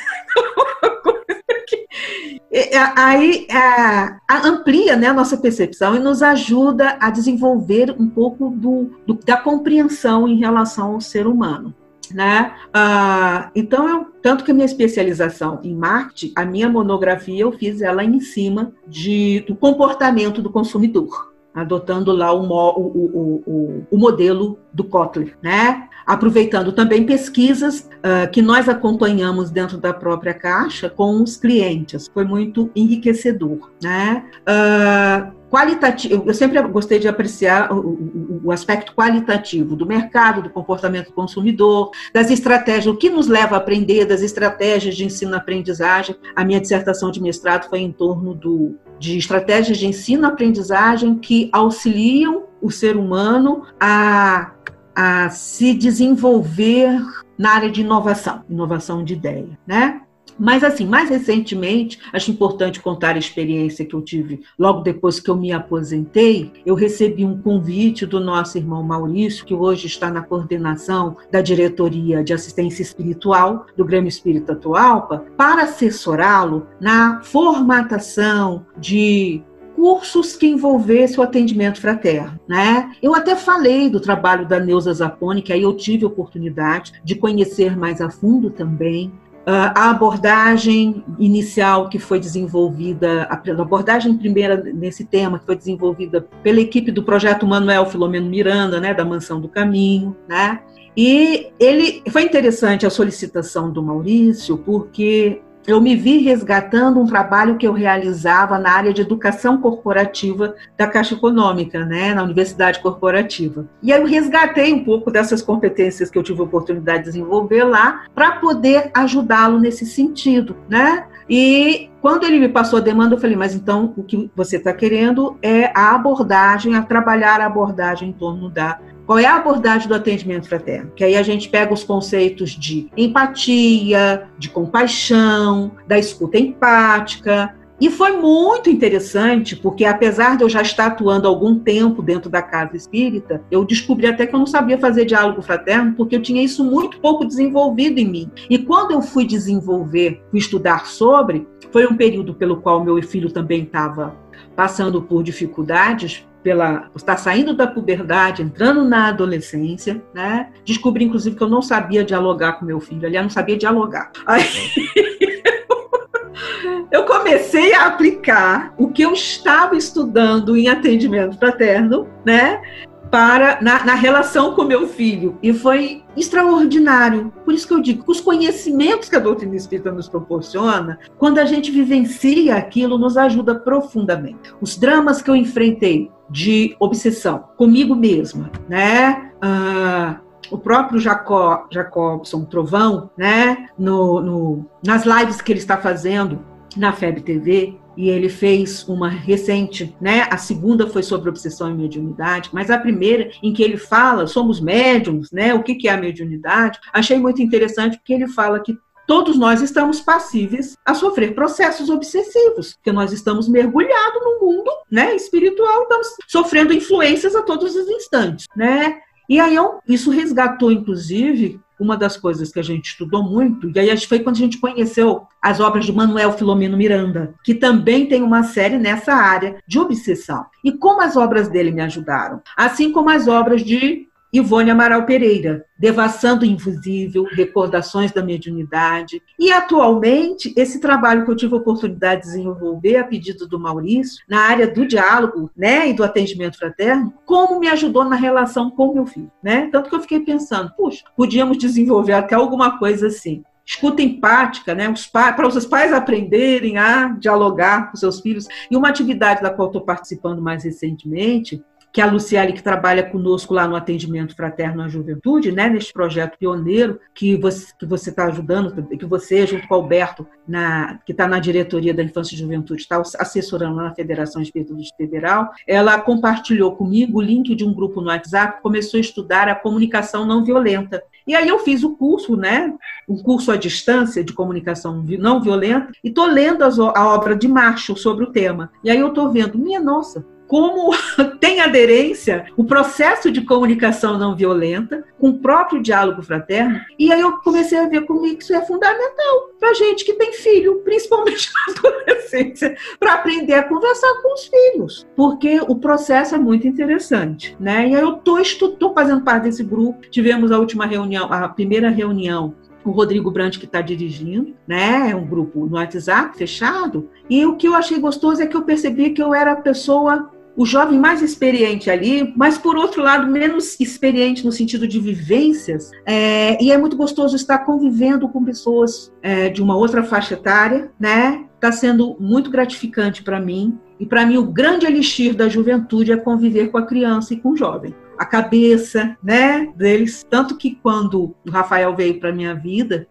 aí 2.97 3.47
é, 3.51 4.17
amplia 4.45 4.97
né, 4.97 5.09
a 5.09 5.15
nossa 5.15 5.37
percepção 5.37 5.97
e 5.97 5.99
nos 5.99 6.23
ajuda 6.23 6.97
a 7.01 7.11
desenvolver 7.11 7.95
um 7.99 8.09
pouco 8.09 8.51
do, 8.51 8.91
do, 9.07 9.15
da 9.25 9.37
compreensão 9.37 10.29
em 10.29 10.39
relação 10.39 10.95
ao 10.95 11.01
ser 11.01 11.27
humano. 11.27 11.75
Né? 12.13 12.55
Ah, 12.73 13.51
então, 13.55 13.89
eu, 13.89 14.07
tanto 14.23 14.45
que 14.45 14.53
a 14.53 14.55
minha 14.55 14.67
especialização 14.67 15.59
em 15.63 15.75
marketing, 15.75 16.33
a 16.37 16.45
minha 16.45 16.69
monografia 16.69 17.43
eu 17.43 17.53
fiz 17.53 17.83
ela 17.83 18.05
em 18.05 18.21
cima 18.21 18.73
de, 18.87 19.41
do 19.41 19.57
comportamento 19.57 20.41
do 20.41 20.51
consumidor, 20.51 21.33
adotando 21.53 22.13
lá 22.13 22.33
o, 22.33 22.47
o, 22.47 23.43
o, 23.45 23.87
o 23.91 23.99
modelo 23.99 24.59
do 24.73 24.85
Kotler, 24.85 25.37
né? 25.43 25.89
Aproveitando 26.07 26.73
também 26.73 27.05
pesquisas 27.05 27.81
uh, 27.81 28.31
que 28.31 28.41
nós 28.41 28.69
acompanhamos 28.69 29.51
dentro 29.51 29.77
da 29.77 29.93
própria 29.93 30.33
Caixa 30.33 30.89
com 30.89 31.23
os 31.23 31.37
clientes. 31.37 32.09
Foi 32.15 32.25
muito 32.25 32.71
enriquecedor. 32.77 33.71
Né? 33.83 34.25
Uh, 34.43 35.35
qualitativo, 35.51 36.25
eu 36.27 36.35
sempre 36.35 36.61
gostei 36.63 36.99
de 36.99 37.09
apreciar 37.09 37.73
o, 37.73 37.79
o, 37.79 38.41
o, 38.45 38.53
aspecto 38.53 38.95
qualitativo 38.95 39.75
do 39.75 39.87
mercado, 39.87 40.43
do 40.43 40.51
comportamento 40.51 41.07
do 41.07 41.13
consumidor, 41.13 41.91
das 42.13 42.31
estratégias, 42.31 42.87
o 42.87 42.97
que 42.97 43.09
nos 43.09 43.27
leva 43.27 43.57
a 43.57 43.59
aprender, 43.59 44.05
das 44.05 44.23
estratégias 44.23 44.97
de 44.97 45.05
ensino-aprendizagem. 45.05 46.17
A 46.35 46.45
minha 46.45 46.61
dissertação 46.61 47.11
de 47.11 47.23
mestrado 47.23 47.69
foi 47.69 47.81
em 47.81 47.93
torno 47.93 48.35
do, 48.35 48.77
de 48.99 49.17
estratégias 49.19 49.79
de 49.79 49.87
ensino-aprendizagem 49.87 51.17
que 51.17 51.49
auxiliam 51.53 52.45
o 52.61 52.71
ser 52.71 52.97
humano 52.97 53.63
a 53.79 54.53
a 54.97 55.29
se 55.29 55.75
desenvolver 55.75 56.99
na 57.37 57.51
área 57.51 57.71
de 57.71 57.83
inovação, 57.83 58.43
inovação 58.49 59.05
de 59.05 59.13
ideia, 59.13 59.59
né? 59.67 60.01
Mas, 60.39 60.63
assim, 60.63 60.87
mais 60.87 61.09
recentemente, 61.09 61.99
acho 62.13 62.31
importante 62.31 62.81
contar 62.81 63.15
a 63.15 63.19
experiência 63.19 63.85
que 63.85 63.95
eu 63.95 64.03
tive 64.03 64.43
logo 64.59 64.81
depois 64.81 65.19
que 65.19 65.31
eu 65.31 65.37
me 65.37 65.51
aposentei. 65.51 66.53
Eu 66.65 66.75
recebi 66.75 67.25
um 67.25 67.41
convite 67.41 68.05
do 68.05 68.21
nosso 68.21 68.59
irmão 68.59 68.83
Maurício, 68.83 69.47
que 69.47 69.55
hoje 69.55 69.87
está 69.87 70.11
na 70.11 70.23
coordenação 70.23 71.17
da 71.31 71.41
diretoria 71.41 72.23
de 72.23 72.35
assistência 72.35 72.83
espiritual 72.83 73.67
do 73.77 73.85
Grêmio 73.85 74.09
Espírita 74.09 74.53
Atualpa, 74.53 75.25
para 75.37 75.63
assessorá-lo 75.63 76.67
na 76.81 77.23
formatação 77.23 78.67
de 78.77 79.43
cursos 79.77 80.35
que 80.35 80.47
envolvessem 80.47 81.21
o 81.21 81.23
atendimento 81.23 81.79
fraterno, 81.79 82.41
né? 82.49 82.91
Eu 83.03 83.15
até 83.15 83.37
falei 83.37 83.91
do 83.91 84.01
trabalho 84.01 84.49
da 84.49 84.59
Neuza 84.59 84.93
Zapone, 84.95 85.43
que 85.43 85.53
aí 85.53 85.63
eu 85.63 85.77
tive 85.77 86.07
oportunidade 86.07 86.95
de 87.05 87.15
conhecer 87.15 87.77
mais 87.77 88.01
a 88.01 88.09
fundo 88.09 88.49
também. 88.49 89.13
Uh, 89.47 89.71
a 89.77 89.91
abordagem 89.91 91.05
inicial 91.21 91.89
que 91.89 92.01
foi 92.01 92.19
desenvolvida, 92.19 93.29
a 93.31 93.35
abordagem 93.63 94.17
primeira 94.17 94.57
nesse 94.57 95.05
tema 95.05 95.39
que 95.39 95.47
foi 95.47 95.55
desenvolvida 95.55 96.27
pela 96.43 96.61
equipe 96.61 96.91
do 96.91 97.05
projeto 97.05 97.47
Manuel 97.47 97.87
Filomeno 97.87 98.29
Miranda, 98.29 98.81
né, 98.81 98.93
da 98.93 99.05
Mansão 99.05 99.41
do 99.41 99.49
Caminho, 99.49 100.17
né? 100.27 100.61
E 100.97 101.49
ele 101.61 102.03
foi 102.11 102.23
interessante 102.23 102.87
a 102.87 102.91
solicitação 102.91 103.71
do 103.71 103.83
Maurício, 103.83 104.57
porque 104.57 105.43
eu 105.67 105.81
me 105.81 105.97
vi 105.97 106.19
resgatando 106.19 107.01
um 107.01 107.07
trabalho 107.07 107.57
que 107.57 107.67
eu 107.67 107.73
realizava 107.73 108.59
na 108.59 108.71
área 108.71 108.93
de 108.93 109.03
educação 109.03 109.61
corporativa 109.61 110.55
da 110.77 110.87
Caixa 110.87 111.15
Econômica, 111.15 111.85
né, 111.85 112.15
na 112.15 112.23
Universidade 112.23 112.81
Corporativa. 112.81 113.67
E 113.83 113.91
eu 113.91 114.07
resgatei 114.07 114.73
um 114.73 114.85
pouco 114.85 115.11
dessas 115.11 115.43
competências 115.43 116.11
que 116.11 116.19
eu 116.19 116.23
tive 116.23 116.41
a 116.41 116.45
oportunidade 116.45 117.05
de 117.05 117.05
desenvolver 117.11 117.65
lá 117.65 118.05
para 118.15 118.33
poder 118.33 118.91
ajudá-lo 118.95 119.59
nesse 119.59 119.85
sentido, 119.85 120.57
né? 120.69 121.07
E 121.29 121.91
quando 122.01 122.25
ele 122.25 122.39
me 122.39 122.49
passou 122.49 122.79
a 122.79 122.83
demanda, 122.83 123.17
eu 123.17 123.21
falei, 123.21 123.35
mas 123.35 123.55
então 123.55 123.93
o 123.97 124.03
que 124.05 124.31
você 124.37 124.59
está 124.59 124.73
querendo 124.73 125.37
é 125.43 125.73
a 125.75 125.95
abordagem, 125.95 126.77
a 126.77 126.83
trabalhar 126.83 127.41
a 127.41 127.47
abordagem 127.47 128.11
em 128.11 128.13
torno 128.13 128.49
da 128.49 128.79
qual 129.07 129.19
é 129.19 129.25
a 129.25 129.37
abordagem 129.37 129.87
do 129.87 129.95
atendimento 129.95 130.49
fraterno? 130.49 130.91
Que 130.97 131.05
aí 131.05 131.17
a 131.17 131.23
gente 131.23 131.49
pega 131.49 131.73
os 131.73 131.85
conceitos 131.85 132.51
de 132.51 132.91
empatia, 132.97 134.29
de 134.37 134.51
compaixão, 134.51 135.71
da 135.87 135.97
escuta 135.97 136.37
empática. 136.37 137.55
E 137.81 137.91
foi 137.91 138.17
muito 138.17 138.71
interessante, 138.71 139.55
porque 139.55 139.85
apesar 139.85 140.37
de 140.37 140.43
eu 140.43 140.49
já 140.49 140.63
estar 140.63 140.87
atuando 140.87 141.29
algum 141.29 141.59
tempo 141.59 142.03
dentro 142.03 142.31
da 142.31 142.41
casa 142.41 142.75
espírita, 142.75 143.43
eu 143.51 143.65
descobri 143.65 144.07
até 144.07 144.27
que 144.27 144.35
eu 144.35 144.39
não 144.39 144.47
sabia 144.47 144.79
fazer 144.79 145.05
diálogo 145.05 145.43
fraterno, 145.43 145.93
porque 145.95 146.17
eu 146.17 146.23
tinha 146.23 146.43
isso 146.43 146.65
muito 146.65 146.99
pouco 146.99 147.25
desenvolvido 147.25 147.99
em 147.99 148.09
mim. 148.09 148.31
E 148.49 148.59
quando 148.59 148.93
eu 148.93 149.03
fui 149.03 149.27
desenvolver, 149.27 150.23
fui 150.31 150.41
estudar 150.41 150.87
sobre, 150.87 151.47
foi 151.71 151.87
um 151.87 151.97
período 151.97 152.35
pelo 152.35 152.57
qual 152.57 152.83
meu 152.83 153.01
filho 153.03 153.31
também 153.31 153.65
estava 153.65 154.17
passando 154.57 155.03
por 155.03 155.23
dificuldades, 155.23 156.27
pela 156.47 156.89
estar 156.95 157.17
saindo 157.17 157.57
da 157.57 157.67
puberdade, 157.67 158.41
entrando 158.41 158.85
na 158.85 159.09
adolescência, 159.09 160.01
né? 160.15 160.51
Descobri 160.65 161.05
inclusive 161.05 161.35
que 161.35 161.43
eu 161.43 161.49
não 161.49 161.61
sabia 161.61 162.05
dialogar 162.05 162.53
com 162.53 162.65
meu 162.65 162.79
filho, 162.79 163.05
aliás, 163.05 163.25
não 163.25 163.31
sabia 163.31 163.57
dialogar. 163.57 164.13
Aí 164.25 164.45
eu 166.93 167.05
comecei 167.05 167.75
a 167.75 167.87
aplicar 167.87 168.73
o 168.79 168.93
que 168.93 169.03
eu 169.03 169.13
estava 169.13 169.75
estudando 169.75 170.57
em 170.57 170.69
atendimento 170.69 171.37
fraterno, 171.37 172.07
né? 172.25 172.63
Para 173.11 173.61
na, 173.61 173.85
na, 173.85 173.95
relação 173.95 174.55
com 174.55 174.65
meu 174.65 174.87
filho 174.89 175.39
e 175.43 175.53
foi 175.53 176.03
extraordinário. 176.17 177.33
Por 177.45 177.55
isso 177.55 177.67
que 177.67 177.75
eu 177.75 177.81
digo 177.81 178.05
os 178.07 178.21
conhecimentos 178.21 179.09
que 179.09 179.17
a 179.17 179.21
doutrina 179.21 179.55
espírita 179.55 179.93
nos 179.93 180.09
proporciona, 180.09 180.99
quando 181.19 181.39
a 181.39 181.45
gente 181.45 181.71
vivencia 181.71 182.57
aquilo, 182.57 182.99
nos 182.99 183.17
ajuda 183.17 183.55
profundamente. 183.55 184.53
Os 184.61 184.77
dramas 184.77 185.23
que 185.23 185.31
eu 185.31 185.37
enfrentei 185.37 186.11
de 186.29 186.77
obsessão 186.81 187.45
comigo 187.57 187.95
mesma, 187.95 188.51
né? 188.69 189.31
Ah, 189.41 190.21
o 190.51 190.59
próprio 190.59 191.01
Jacó, 191.01 191.67
Jacobson 191.71 192.45
Trovão, 192.45 193.11
né, 193.17 193.69
no, 193.79 194.21
no, 194.21 194.67
nas 194.85 195.05
lives 195.05 195.41
que 195.41 195.53
ele 195.53 195.59
está 195.59 195.77
fazendo 195.77 196.41
na 196.77 196.93
FEB 196.93 197.21
TV, 197.23 197.79
e 197.97 198.11
ele 198.11 198.29
fez 198.29 198.87
uma 198.89 199.09
recente, 199.09 199.97
né? 200.01 200.27
A 200.31 200.37
segunda 200.37 200.87
foi 200.87 201.03
sobre 201.03 201.31
obsessão 201.31 201.71
e 201.71 201.75
mediunidade, 201.75 202.51
mas 202.53 202.71
a 202.71 202.79
primeira 202.79 203.31
em 203.43 203.53
que 203.53 203.63
ele 203.63 203.77
fala 203.77 204.27
somos 204.27 204.61
médiums, 204.61 205.31
né? 205.31 205.55
O 205.55 205.63
que 205.63 205.89
é 205.89 205.93
a 205.93 205.97
mediunidade? 205.97 206.79
Achei 206.93 207.19
muito 207.19 207.41
interessante 207.41 207.97
porque 207.97 208.13
ele 208.13 208.29
fala 208.29 208.61
que 208.61 208.77
todos 209.07 209.39
nós 209.39 209.63
estamos 209.63 210.01
passíveis 210.01 210.77
a 210.85 210.93
sofrer 210.93 211.35
processos 211.35 211.89
obsessivos, 211.89 212.75
porque 212.75 212.93
nós 212.93 213.13
estamos 213.13 213.49
mergulhados 213.49 214.23
no 214.23 214.41
mundo, 214.41 214.71
né, 214.91 215.15
espiritual, 215.15 215.83
estamos 215.83 216.09
sofrendo 216.27 216.73
influências 216.73 217.37
a 217.37 217.43
todos 217.43 217.77
os 217.77 217.89
instantes, 217.89 218.47
né? 218.57 218.99
E 219.29 219.41
aí 219.41 219.57
isso 219.89 220.11
resgatou, 220.11 220.71
inclusive, 220.71 221.61
uma 221.79 221.97
das 221.97 222.17
coisas 222.17 222.51
que 222.51 222.59
a 222.59 222.63
gente 222.63 222.87
estudou 222.87 223.23
muito, 223.23 223.71
e 223.75 223.79
aí 223.79 223.97
foi 224.07 224.21
quando 224.21 224.37
a 224.37 224.41
gente 224.41 224.59
conheceu 224.59 225.27
as 225.41 225.61
obras 225.61 225.85
de 225.85 225.93
Manuel 225.93 226.33
Filomeno 226.33 226.77
Miranda, 226.77 227.35
que 227.45 227.55
também 227.55 228.07
tem 228.07 228.23
uma 228.23 228.43
série 228.43 228.79
nessa 228.79 229.15
área 229.15 229.63
de 229.67 229.79
obsessão. 229.79 230.47
E 230.65 230.73
como 230.73 231.03
as 231.03 231.17
obras 231.17 231.49
dele 231.49 231.71
me 231.71 231.83
ajudaram, 231.83 232.41
assim 232.57 232.93
como 232.93 233.11
as 233.11 233.29
obras 233.29 233.63
de 233.63 234.09
Ivone 234.33 234.71
Amaral 234.71 235.05
Pereira, 235.05 235.65
Devassando 235.79 236.43
o 236.43 236.49
Invisível, 236.49 237.25
Recordações 237.25 238.13
da 238.13 238.23
Mediunidade. 238.23 239.23
E, 239.39 239.53
atualmente, 239.53 240.53
esse 240.57 240.81
trabalho 240.81 241.25
que 241.25 241.31
eu 241.31 241.37
tive 241.37 241.55
a 241.55 241.59
oportunidade 241.59 242.23
de 242.23 242.29
desenvolver 242.29 242.97
a 242.97 243.05
pedido 243.05 243.47
do 243.47 243.59
Maurício, 243.59 244.25
na 244.29 244.41
área 244.41 244.67
do 244.67 244.87
diálogo 244.87 245.51
né, 245.57 245.89
e 245.89 245.93
do 245.93 246.03
atendimento 246.05 246.59
fraterno, 246.59 247.13
como 247.25 247.61
me 247.61 247.69
ajudou 247.69 248.05
na 248.05 248.17
relação 248.17 248.71
com 248.71 248.95
meu 248.95 249.07
filho. 249.07 249.31
Né? 249.43 249.69
Tanto 249.71 249.89
que 249.89 249.97
eu 249.97 250.01
fiquei 250.01 250.21
pensando, 250.21 250.73
puxa, 250.77 251.05
podíamos 251.17 251.59
desenvolver 251.59 252.15
até 252.15 252.35
alguma 252.35 252.79
coisa 252.79 253.09
assim 253.09 253.43
escuta 253.67 254.01
empática, 254.01 254.77
né, 254.77 254.95
para 255.13 255.49
os 255.49 255.67
pais 255.67 255.93
aprenderem 255.93 256.79
a 256.79 257.09
dialogar 257.19 257.91
com 257.91 257.97
seus 257.97 258.21
filhos. 258.21 258.47
E 258.71 258.77
uma 258.77 258.89
atividade 258.89 259.43
da 259.43 259.51
qual 259.51 259.67
estou 259.67 259.83
participando 259.83 260.41
mais 260.41 260.63
recentemente 260.63 261.61
que 261.97 262.01
a 262.03 262.13
Luciale, 262.13 262.53
que 262.53 262.63
trabalha 262.63 263.03
conosco 263.03 263.55
lá 263.55 263.67
no 263.67 263.75
atendimento 263.75 264.37
fraterno 264.37 264.83
à 264.83 264.89
juventude, 264.89 265.51
né, 265.51 265.67
neste 265.67 265.95
projeto 265.95 266.37
pioneiro 266.37 267.01
que 267.15 267.35
você 267.37 267.73
que 267.79 267.87
você 267.87 268.11
está 268.11 268.27
ajudando, 268.27 268.87
que 268.99 269.07
você, 269.07 269.47
junto 269.47 269.67
com 269.67 269.75
o 269.75 269.79
Alberto, 269.79 270.27
na, 270.47 270.99
que 271.07 271.13
está 271.13 271.27
na 271.27 271.39
diretoria 271.39 271.95
da 271.95 272.03
Infância 272.03 272.35
e 272.35 272.39
Juventude, 272.39 272.83
está 272.83 273.01
assessorando 273.19 273.77
na 273.77 273.95
Federação 273.95 274.43
Espírita 274.43 274.75
Federal, 274.95 275.51
ela 275.67 275.99
compartilhou 275.99 276.77
comigo 276.77 277.19
o 277.19 277.23
link 277.23 277.55
de 277.55 277.65
um 277.65 277.73
grupo 277.73 278.03
no 278.03 278.09
WhatsApp, 278.09 278.61
começou 278.61 278.99
a 278.99 279.01
estudar 279.01 279.49
a 279.49 279.55
comunicação 279.55 280.27
não 280.27 280.45
violenta. 280.45 281.03
E 281.27 281.35
aí 281.35 281.49
eu 281.49 281.61
fiz 281.61 281.83
o 281.83 281.97
curso, 281.97 282.37
né, 282.37 282.75
um 283.09 283.17
curso 283.17 283.51
à 283.51 283.57
distância 283.57 284.23
de 284.23 284.35
comunicação 284.35 285.03
não 285.19 285.41
violenta, 285.41 285.93
e 286.05 286.09
estou 286.09 286.27
lendo 286.27 286.63
a 286.63 287.15
obra 287.15 287.35
de 287.35 287.49
Marshall 287.49 287.97
sobre 287.97 288.23
o 288.23 288.33
tema. 288.33 288.71
E 288.85 288.91
aí 288.91 289.01
eu 289.01 289.09
estou 289.09 289.33
vendo, 289.33 289.57
minha 289.57 289.81
nossa, 289.81 290.36
como 290.47 290.91
tem 291.41 291.61
aderência 291.61 292.47
o 292.57 292.65
processo 292.65 293.31
de 293.31 293.43
comunicação 293.43 294.19
não 294.19 294.37
violenta 294.37 295.05
com 295.19 295.31
o 295.31 295.39
próprio 295.39 295.83
diálogo 295.83 296.23
fraterno. 296.23 296.81
E 296.99 297.13
aí 297.13 297.21
eu 297.21 297.39
comecei 297.39 297.79
a 297.79 297.89
ver 297.89 298.03
como 298.03 298.27
isso 298.27 298.55
é 298.55 298.65
fundamental 298.65 299.51
para 299.59 299.75
gente 299.75 300.05
que 300.05 300.15
tem 300.15 300.33
filho, 300.33 300.81
principalmente 300.85 301.51
na 301.67 301.91
adolescência, 301.91 302.77
para 302.99 303.15
aprender 303.15 303.55
a 303.55 303.63
conversar 303.63 304.23
com 304.23 304.35
os 304.35 304.45
filhos, 304.47 305.07
porque 305.17 305.61
o 305.61 305.77
processo 305.77 306.35
é 306.35 306.39
muito 306.39 306.67
interessante, 306.67 307.57
né? 307.59 307.89
E 307.89 307.95
aí 307.95 308.03
eu 308.03 308.21
estou 308.43 308.95
fazendo 308.95 309.23
parte 309.23 309.45
desse 309.45 309.63
grupo. 309.63 310.09
Tivemos 310.11 310.53
a 310.53 310.59
última 310.59 310.87
reunião, 310.87 311.33
a 311.33 311.49
primeira 311.49 311.91
reunião 311.91 312.55
o 312.87 312.93
Rodrigo 312.93 313.33
Brandt 313.33 313.59
que 313.59 313.65
está 313.65 313.81
dirigindo, 313.81 314.55
né? 314.67 315.11
É 315.11 315.17
um 315.17 315.27
grupo 315.27 315.67
no 315.67 315.75
WhatsApp 315.75 316.39
fechado. 316.39 317.11
E 317.29 317.45
o 317.45 317.57
que 317.57 317.67
eu 317.67 317.75
achei 317.75 317.99
gostoso 317.99 318.41
é 318.41 318.47
que 318.47 318.57
eu 318.57 318.63
percebi 318.63 319.11
que 319.11 319.21
eu 319.21 319.35
era 319.35 319.53
a 319.53 319.57
pessoa 319.57 320.31
o 320.57 320.65
jovem 320.65 320.99
mais 320.99 321.21
experiente 321.21 321.91
ali, 321.91 322.33
mas 322.37 322.57
por 322.57 322.77
outro 322.77 323.03
lado 323.03 323.31
menos 323.31 323.79
experiente 323.79 324.45
no 324.45 324.51
sentido 324.51 324.89
de 324.89 324.99
vivências, 324.99 325.91
é, 326.07 326.63
e 326.63 326.73
é 326.73 326.79
muito 326.79 326.97
gostoso 326.97 327.37
estar 327.37 327.59
convivendo 327.59 328.29
com 328.29 328.45
pessoas 328.45 329.13
é, 329.23 329.49
de 329.49 329.63
uma 329.63 329.77
outra 329.77 330.03
faixa 330.03 330.35
etária, 330.35 330.91
né? 330.99 331.45
Está 331.55 331.73
sendo 331.73 332.17
muito 332.19 332.51
gratificante 332.51 333.23
para 333.23 333.41
mim. 333.41 333.79
E 333.99 334.07
para 334.07 334.27
mim 334.27 334.37
o 334.37 334.45
grande 334.45 334.87
elixir 334.87 335.35
da 335.35 335.49
juventude 335.49 336.13
é 336.13 336.17
conviver 336.17 336.69
com 336.71 336.79
a 336.79 336.87
criança 336.87 337.35
e 337.35 337.39
com 337.39 337.51
o 337.51 337.57
jovem 337.57 337.95
a 338.19 338.25
cabeça, 338.25 339.17
né, 339.23 339.73
deles, 339.77 340.25
tanto 340.29 340.57
que 340.57 340.75
quando 340.83 341.35
o 341.47 341.51
Rafael 341.51 341.95
veio 341.95 342.19
para 342.19 342.33
minha 342.33 342.55
vida, 342.55 343.07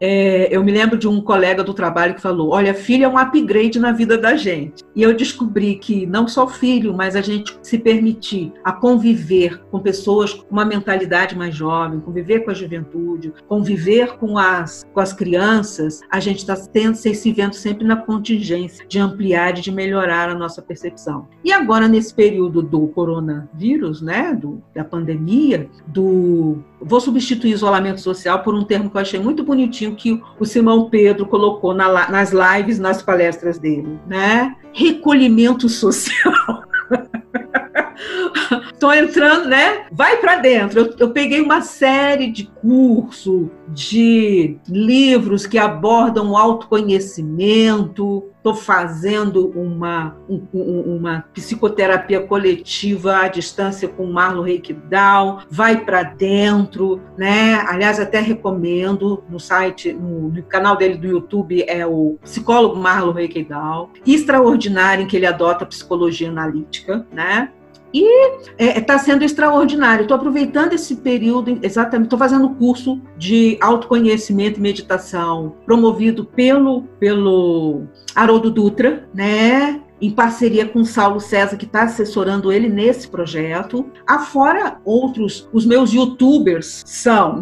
é, 0.00 0.48
eu 0.50 0.64
me 0.64 0.72
lembro 0.72 0.96
de 0.96 1.06
um 1.06 1.20
colega 1.20 1.62
do 1.62 1.74
trabalho 1.74 2.14
que 2.14 2.22
falou: 2.22 2.50
Olha, 2.50 2.72
filho 2.72 3.04
é 3.04 3.08
um 3.08 3.18
upgrade 3.18 3.78
na 3.78 3.92
vida 3.92 4.16
da 4.16 4.34
gente. 4.34 4.82
E 4.96 5.02
eu 5.02 5.14
descobri 5.14 5.76
que 5.76 6.06
não 6.06 6.26
só 6.26 6.48
filho, 6.48 6.94
mas 6.94 7.14
a 7.14 7.20
gente 7.20 7.58
se 7.62 7.78
permitir 7.78 8.52
a 8.64 8.72
conviver 8.72 9.60
com 9.70 9.78
pessoas 9.78 10.32
com 10.32 10.50
uma 10.50 10.64
mentalidade 10.64 11.36
mais 11.36 11.54
jovem, 11.54 12.00
conviver 12.00 12.40
com 12.40 12.50
a 12.50 12.54
juventude, 12.54 13.32
conviver 13.46 14.16
com 14.16 14.38
as, 14.38 14.86
com 14.94 15.00
as 15.00 15.12
crianças, 15.12 16.00
a 16.10 16.18
gente 16.18 16.38
está 16.38 16.56
se 16.56 17.32
vendo 17.32 17.52
sempre 17.52 17.86
na 17.86 17.96
contingência 17.96 18.86
de 18.88 18.98
ampliar 18.98 19.58
e 19.58 19.60
de 19.60 19.70
melhorar 19.70 20.30
a 20.30 20.34
nossa 20.34 20.62
percepção. 20.62 21.28
E 21.44 21.52
agora, 21.52 21.86
nesse 21.86 22.14
período 22.14 22.62
do 22.62 22.88
coronavírus, 22.88 24.00
né, 24.00 24.34
do, 24.34 24.62
da 24.74 24.84
pandemia, 24.84 25.68
do. 25.86 26.58
Vou 26.80 27.00
substituir 27.00 27.52
isolamento 27.52 28.00
social 28.00 28.42
por 28.42 28.54
um 28.54 28.64
termo 28.64 28.90
que 28.90 28.96
eu 28.96 29.00
achei 29.00 29.20
muito 29.20 29.44
bonitinho 29.44 29.94
que 29.94 30.22
o 30.38 30.44
Simão 30.44 30.88
Pedro 30.88 31.26
colocou 31.26 31.74
na, 31.74 32.10
nas 32.10 32.32
lives, 32.32 32.78
nas 32.78 33.02
palestras 33.02 33.58
dele, 33.58 33.98
né? 34.06 34.56
Recolhimento 34.72 35.68
social. 35.68 36.64
Estou 38.80 38.94
entrando, 38.94 39.46
né? 39.46 39.84
Vai 39.92 40.16
para 40.16 40.36
dentro. 40.36 40.80
Eu, 40.80 40.94
eu, 40.98 41.10
peguei 41.10 41.42
uma 41.42 41.60
série 41.60 42.32
de 42.32 42.46
cursos, 42.46 43.48
de 43.68 44.56
livros 44.66 45.46
que 45.46 45.58
abordam 45.58 46.34
autoconhecimento. 46.34 48.30
Estou 48.38 48.54
fazendo 48.54 49.50
uma, 49.50 50.16
um, 50.26 50.96
uma 50.96 51.26
psicoterapia 51.34 52.22
coletiva 52.22 53.18
à 53.18 53.28
distância 53.28 53.86
com 53.86 54.04
o 54.04 54.12
Marlon 54.14 54.44
Reikdal. 54.44 55.42
Vai 55.50 55.84
para 55.84 56.02
dentro, 56.02 57.02
né? 57.18 57.62
Aliás, 57.68 58.00
até 58.00 58.18
recomendo 58.18 59.22
no 59.28 59.38
site, 59.38 59.92
no, 59.92 60.30
no, 60.30 60.42
canal 60.44 60.74
dele 60.74 60.96
do 60.96 61.06
YouTube 61.06 61.62
é 61.68 61.86
o 61.86 62.16
psicólogo 62.22 62.76
Marlon 62.76 63.12
Reikdal. 63.12 63.90
Extraordinário 64.06 65.04
em 65.04 65.06
que 65.06 65.18
ele 65.18 65.26
adota 65.26 65.66
psicologia 65.66 66.30
analítica, 66.30 67.06
né? 67.12 67.50
E 67.92 68.04
está 68.36 68.52
é, 68.58 68.80
tá 68.80 68.98
sendo 68.98 69.24
extraordinário. 69.24 70.02
Estou 70.02 70.16
aproveitando 70.16 70.72
esse 70.72 70.96
período, 70.96 71.58
exatamente, 71.62 72.06
estou 72.06 72.18
fazendo 72.18 72.50
curso 72.50 73.00
de 73.16 73.58
autoconhecimento 73.60 74.58
e 74.58 74.62
meditação, 74.62 75.56
promovido 75.66 76.24
pelo, 76.24 76.82
pelo 76.98 77.82
Haroldo 78.14 78.50
Dutra, 78.50 79.08
né? 79.12 79.80
em 80.00 80.10
parceria 80.10 80.66
com 80.66 80.80
o 80.80 80.84
Saulo 80.84 81.20
César, 81.20 81.56
que 81.56 81.66
está 81.66 81.82
assessorando 81.82 82.50
ele 82.50 82.68
nesse 82.68 83.06
projeto. 83.06 83.90
Afora 84.06 84.78
outros, 84.84 85.48
os 85.52 85.66
meus 85.66 85.92
youtubers 85.92 86.82
são 86.86 87.40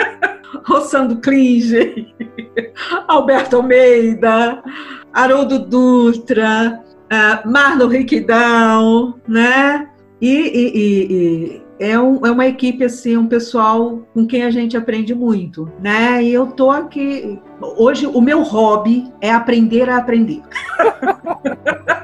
Rossando 0.64 1.16
Klinger, 1.16 2.06
Alberto 3.06 3.56
Almeida, 3.56 4.62
Haroldo 5.12 5.58
Dutra, 5.58 6.82
uh, 7.12 7.48
Marlon 7.48 7.88
Riquidão, 7.88 9.20
né? 9.28 9.88
E, 10.20 10.28
e, 10.28 10.72
e, 10.76 11.62
é, 11.78 11.98
um, 11.98 12.24
é, 12.24 12.30
uma 12.30 12.46
equipe 12.46 12.84
assim, 12.84 13.16
um 13.16 13.26
pessoal 13.26 14.06
com 14.14 14.26
quem 14.26 14.44
a 14.44 14.50
gente 14.50 14.76
aprende 14.76 15.14
muito, 15.14 15.70
né? 15.80 16.22
E 16.22 16.32
eu 16.32 16.46
tô 16.46 16.70
aqui 16.70 17.38
hoje 17.60 18.06
o 18.06 18.20
meu 18.20 18.42
hobby 18.42 19.12
é 19.20 19.30
aprender 19.30 19.90
a 19.90 19.98
aprender. 19.98 20.42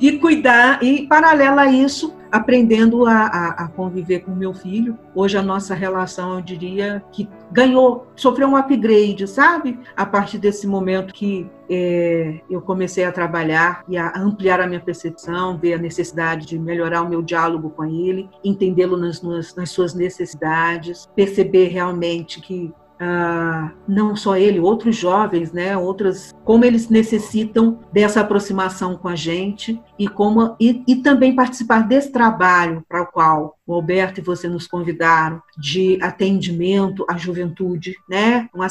e 0.00 0.18
cuidar 0.18 0.82
e 0.82 1.06
paralelo 1.06 1.58
a 1.58 1.66
isso, 1.66 2.14
aprendendo 2.30 3.06
a, 3.06 3.26
a, 3.26 3.48
a 3.64 3.68
conviver 3.68 4.20
com 4.20 4.32
meu 4.32 4.52
filho. 4.52 4.98
Hoje 5.14 5.36
a 5.38 5.42
nossa 5.42 5.74
relação, 5.74 6.36
eu 6.36 6.40
diria 6.42 7.02
que 7.12 7.28
ganhou, 7.50 8.06
sofreu 8.14 8.48
um 8.48 8.56
upgrade, 8.56 9.26
sabe? 9.26 9.78
A 9.96 10.04
partir 10.04 10.38
desse 10.38 10.66
momento 10.66 11.14
que 11.14 11.50
é, 11.70 12.40
eu 12.50 12.60
comecei 12.60 13.04
a 13.04 13.12
trabalhar 13.12 13.82
e 13.88 13.96
a 13.96 14.12
ampliar 14.16 14.60
a 14.60 14.66
minha 14.66 14.80
percepção, 14.80 15.56
ver 15.58 15.74
a 15.74 15.78
necessidade 15.78 16.46
de 16.46 16.58
melhorar 16.58 17.02
o 17.02 17.08
meu 17.08 17.22
diálogo 17.22 17.70
com 17.70 17.84
ele, 17.84 18.28
entendê-lo 18.44 18.96
nas, 18.96 19.22
nas, 19.22 19.54
nas 19.54 19.70
suas 19.70 19.94
necessidades, 19.94 21.08
perceber 21.14 21.68
realmente 21.68 22.40
que 22.40 22.72
ah, 23.00 23.72
não 23.86 24.16
só 24.16 24.36
ele, 24.36 24.58
outros 24.58 24.96
jovens, 24.96 25.52
né, 25.52 25.76
outras, 25.76 26.34
como 26.44 26.64
eles 26.64 26.88
necessitam 26.88 27.80
dessa 27.92 28.20
aproximação 28.20 28.96
com 28.96 29.08
a 29.08 29.14
gente 29.14 29.80
e 29.98 30.08
como 30.08 30.56
e, 30.60 30.82
e 30.86 30.96
também 30.96 31.34
participar 31.34 31.86
desse 31.86 32.10
trabalho 32.10 32.84
para 32.88 33.02
o 33.02 33.06
qual 33.06 33.58
o 33.66 33.74
Alberto 33.74 34.20
e 34.20 34.22
você 34.22 34.48
nos 34.48 34.66
convidaram 34.66 35.42
de 35.58 35.98
atendimento 36.00 37.04
à 37.08 37.16
juventude, 37.16 37.94
né, 38.08 38.48
um 38.54 38.62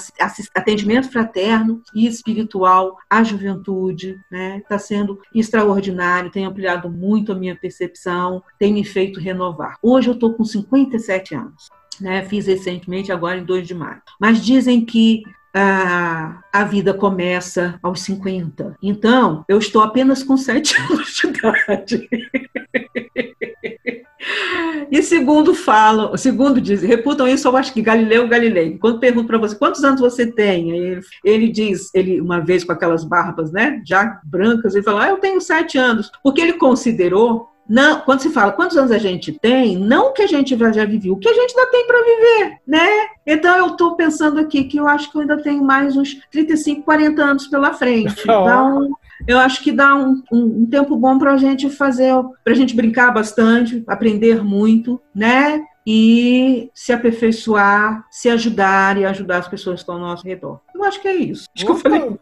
atendimento 0.55 1.09
fraterno 1.09 1.81
e 1.93 2.07
espiritual 2.07 2.97
à 3.09 3.23
juventude, 3.23 4.19
né, 4.31 4.57
está 4.57 4.79
sendo 4.79 5.19
extraordinário, 5.33 6.31
tem 6.31 6.45
ampliado 6.45 6.89
muito 6.89 7.31
a 7.31 7.35
minha 7.35 7.55
percepção, 7.55 8.41
tem 8.57 8.73
me 8.73 8.83
feito 8.83 9.19
renovar. 9.19 9.77
Hoje 9.81 10.09
eu 10.09 10.13
estou 10.13 10.33
com 10.33 10.43
57 10.43 11.35
anos 11.35 11.69
né? 12.01 12.23
Fiz 12.23 12.47
recentemente, 12.47 13.11
agora 13.11 13.37
em 13.37 13.43
2 13.43 13.67
de 13.67 13.73
maio. 13.73 14.01
Mas 14.19 14.43
dizem 14.43 14.83
que 14.83 15.23
a, 15.53 16.39
a 16.53 16.63
vida 16.63 16.93
começa 16.93 17.79
aos 17.81 18.01
50. 18.01 18.77
Então, 18.81 19.43
eu 19.47 19.57
estou 19.57 19.81
apenas 19.81 20.23
com 20.23 20.37
7 20.37 20.75
anos 20.91 21.15
de 21.15 21.27
idade. 21.27 22.09
E 24.89 25.01
segundo 25.01 25.53
falam, 25.53 26.15
segundo 26.17 26.61
dizem, 26.61 26.87
reputam 26.87 27.27
isso, 27.27 27.47
eu 27.47 27.57
acho 27.57 27.73
que 27.73 27.81
Galileu 27.81 28.27
Galilei. 28.27 28.77
Quando 28.77 28.99
pergunto 28.99 29.27
para 29.27 29.37
você 29.37 29.55
quantos 29.55 29.83
anos 29.83 29.99
você 29.99 30.25
tem, 30.25 30.71
ele, 30.71 31.01
ele, 31.23 31.49
diz, 31.49 31.93
ele 31.93 32.21
uma 32.21 32.39
vez 32.39 32.63
com 32.63 32.71
aquelas 32.71 33.03
barbas, 33.03 33.51
né, 33.51 33.81
já 33.85 34.19
brancas, 34.23 34.75
ele 34.75 34.83
falou, 34.83 35.01
ah, 35.01 35.09
eu 35.09 35.17
tenho 35.17 35.41
sete 35.41 35.77
anos, 35.77 36.11
porque 36.23 36.41
ele 36.41 36.53
considerou 36.53 37.49
não, 37.69 38.01
quando 38.01 38.21
se 38.21 38.29
fala 38.29 38.51
quantos 38.53 38.77
anos 38.77 38.91
a 38.91 38.97
gente 38.97 39.31
tem, 39.31 39.77
não 39.77 40.07
o 40.07 40.13
que 40.13 40.21
a 40.21 40.27
gente 40.27 40.57
já 40.57 40.85
viveu, 40.85 41.13
o 41.13 41.19
que 41.19 41.27
a 41.27 41.33
gente 41.33 41.57
ainda 41.57 41.71
tem 41.71 41.85
para 41.85 42.03
viver, 42.03 42.57
né? 42.65 42.87
Então 43.25 43.57
eu 43.57 43.67
estou 43.67 43.95
pensando 43.95 44.39
aqui 44.39 44.63
que 44.63 44.77
eu 44.77 44.87
acho 44.87 45.11
que 45.11 45.17
eu 45.17 45.21
ainda 45.21 45.41
tenho 45.41 45.63
mais 45.63 45.97
uns 45.97 46.15
35, 46.31 46.83
40 46.83 47.23
anos 47.23 47.47
pela 47.47 47.73
frente. 47.73 48.23
Então, 48.47 48.91
eu 49.27 49.39
acho 49.39 49.63
que 49.63 49.71
dá 49.71 49.95
um, 49.95 50.21
um, 50.31 50.61
um 50.61 50.65
tempo 50.65 50.95
bom 50.95 51.17
para 51.17 51.33
a 51.33 51.37
gente 51.37 51.69
fazer, 51.69 52.13
para 52.43 52.53
a 52.53 52.55
gente 52.55 52.75
brincar 52.75 53.11
bastante, 53.11 53.83
aprender 53.87 54.43
muito, 54.43 55.01
né? 55.13 55.63
E 55.85 56.69
se 56.73 56.93
aperfeiçoar, 56.93 58.05
se 58.11 58.29
ajudar 58.29 58.97
e 58.97 59.05
ajudar 59.05 59.37
as 59.37 59.47
pessoas 59.47 59.75
que 59.75 59.81
estão 59.81 59.95
ao 59.95 60.01
nosso 60.01 60.25
redor. 60.25 60.61
Eu 60.73 60.83
acho 60.83 61.01
que 61.01 61.07
é 61.07 61.15
isso. 61.15 61.47
Acho 61.55 61.65
que 61.65 61.71
eu 61.71 61.75
falei. 61.75 62.17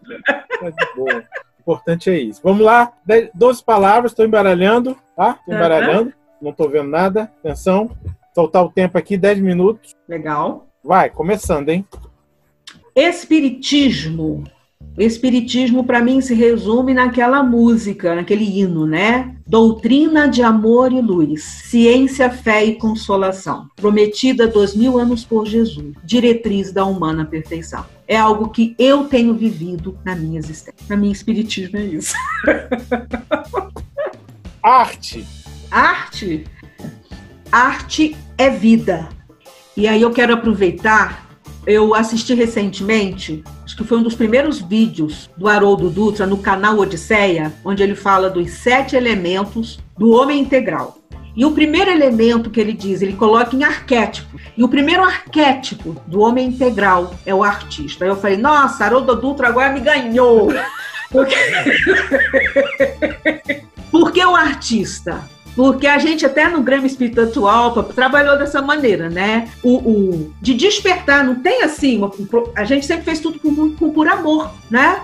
Boa 0.96 1.24
importante 1.66 2.12
é 2.12 2.20
isso. 2.20 2.40
Vamos 2.44 2.64
lá, 2.64 2.94
12 3.34 3.64
palavras, 3.64 4.12
estou 4.12 4.24
embaralhando, 4.24 4.96
tá? 5.16 5.40
Embaralhando, 5.48 6.10
uhum. 6.10 6.14
não 6.42 6.52
estou 6.52 6.70
vendo 6.70 6.90
nada. 6.90 7.32
Atenção, 7.40 7.90
soltar 8.34 8.64
o 8.64 8.70
tempo 8.70 8.98
aqui, 8.98 9.18
10 9.18 9.40
minutos. 9.40 9.96
Legal. 10.08 10.68
Vai, 10.84 11.10
começando, 11.10 11.70
hein? 11.70 11.86
Espiritismo. 12.96 14.44
Espiritismo, 14.98 15.84
para 15.84 16.02
mim, 16.02 16.22
se 16.22 16.34
resume 16.34 16.94
naquela 16.94 17.44
música, 17.44 18.16
naquele 18.16 18.46
hino, 18.46 18.86
né? 18.86 19.36
Doutrina 19.46 20.28
de 20.28 20.42
amor 20.42 20.94
e 20.94 21.02
luz, 21.02 21.44
ciência, 21.44 22.30
fé 22.30 22.64
e 22.64 22.76
consolação, 22.76 23.68
prometida 23.76 24.48
dois 24.48 24.74
mil 24.74 24.98
anos 24.98 25.26
por 25.26 25.46
Jesus, 25.46 25.94
diretriz 26.04 26.72
da 26.72 26.86
humana 26.86 27.26
perfeição. 27.26 27.86
É 28.08 28.16
algo 28.16 28.50
que 28.50 28.74
eu 28.80 29.06
tenho 29.06 29.34
vivido 29.34 29.98
na 30.06 30.16
minha 30.16 30.40
existência. 30.40 30.86
Para 30.88 30.96
mim, 30.96 31.12
espiritismo 31.12 31.78
é 31.78 31.84
isso. 31.84 32.16
Arte. 34.66 35.24
Arte. 35.70 36.44
Arte 37.52 38.18
é 38.36 38.50
vida. 38.50 39.08
E 39.78 39.88
aí 39.88 40.02
eu 40.02 40.12
quero 40.12 40.34
aproveitar 40.34 41.24
eu 41.68 41.96
assisti 41.96 42.36
recentemente, 42.36 43.44
acho 43.64 43.76
que 43.76 43.84
foi 43.84 43.98
um 43.98 44.04
dos 44.04 44.14
primeiros 44.14 44.62
vídeos 44.62 45.32
do 45.36 45.48
Haroldo 45.48 45.90
Dutra 45.90 46.28
no 46.28 46.38
canal 46.38 46.78
Odisseia, 46.78 47.52
onde 47.64 47.82
ele 47.82 47.96
fala 47.96 48.30
dos 48.30 48.52
sete 48.52 48.96
elementos 48.96 49.80
do 49.98 50.12
homem 50.12 50.40
integral. 50.40 51.00
E 51.36 51.44
o 51.44 51.52
primeiro 51.52 51.90
elemento 51.90 52.52
que 52.52 52.62
ele 52.62 52.72
diz, 52.72 53.02
ele 53.02 53.14
coloca 53.14 53.56
em 53.56 53.64
arquétipo. 53.64 54.40
E 54.56 54.64
o 54.64 54.70
primeiro 54.70 55.04
arquétipo 55.04 56.00
do 56.06 56.22
homem 56.22 56.50
integral 56.50 57.16
é 57.26 57.34
o 57.34 57.44
artista. 57.44 58.06
Aí 58.06 58.12
eu 58.12 58.16
falei, 58.16 58.38
nossa, 58.38 58.86
Haroldo 58.86 59.16
Dutra 59.16 59.48
agora 59.48 59.74
me 59.74 59.80
ganhou. 59.80 60.50
Porque, 61.12 61.36
Porque 63.92 64.24
o 64.24 64.36
artista? 64.36 65.24
Porque 65.56 65.88
a 65.88 65.98
gente 65.98 66.26
até 66.26 66.50
no 66.50 66.62
Grêmio 66.62 66.86
Espírito 66.86 67.22
Atual 67.22 67.82
trabalhou 67.84 68.38
dessa 68.38 68.62
maneira, 68.62 69.10
né? 69.10 69.50
O, 69.64 69.78
o, 69.78 70.34
de 70.42 70.54
despertar, 70.54 71.24
não 71.24 71.36
tem 71.36 71.64
assim, 71.64 71.98
uma, 71.98 72.12
a 72.56 72.66
gente 72.66 72.86
sempre 72.86 73.06
fez 73.06 73.20
tudo 73.22 73.40
com 73.40 73.92
por 73.92 74.08
amor, 74.08 74.52
né? 74.70 75.02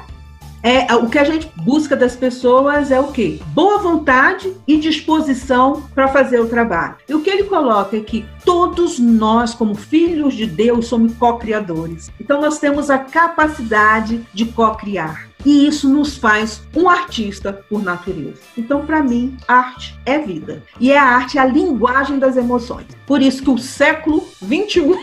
É, 0.64 0.94
o 0.96 1.10
que 1.10 1.18
a 1.18 1.24
gente 1.24 1.52
busca 1.56 1.96
das 1.96 2.16
pessoas 2.16 2.92
é 2.92 3.00
o 3.00 3.12
quê? 3.12 3.40
Boa 3.48 3.80
vontade 3.80 4.56
e 4.68 4.78
disposição 4.78 5.84
para 5.96 6.08
fazer 6.08 6.40
o 6.40 6.48
trabalho. 6.48 6.98
E 7.10 7.16
o 7.16 7.22
que 7.22 7.32
ele 7.32 7.46
coloca 7.46 7.98
é 7.98 8.02
que 8.02 8.26
todos 8.46 9.00
nós, 9.00 9.56
como 9.56 9.74
filhos 9.74 10.36
de 10.36 10.46
Deus, 10.46 10.86
somos 10.88 11.16
co-criadores. 11.16 12.12
Então 12.20 12.40
nós 12.40 12.60
temos 12.60 12.92
a 12.92 13.00
capacidade 13.00 14.22
de 14.34 14.46
co-criar. 14.46 15.32
E 15.44 15.66
isso 15.68 15.90
nos 15.90 16.16
faz 16.16 16.62
um 16.76 16.88
artista 16.88 17.52
por 17.68 17.82
natureza. 17.82 18.42
Então, 18.56 18.86
para 18.86 19.02
mim, 19.02 19.36
arte 19.48 20.00
é 20.06 20.20
vida. 20.20 20.62
E 20.80 20.92
é 20.92 21.00
a 21.00 21.04
arte 21.04 21.40
a 21.40 21.46
linguagem 21.46 22.20
das 22.20 22.38
emoções. 22.38 22.86
Por 23.08 23.24
isso 23.24 23.42
que 23.42 23.50
o 23.50 23.58
século 23.58 24.28
XXI 24.38 24.94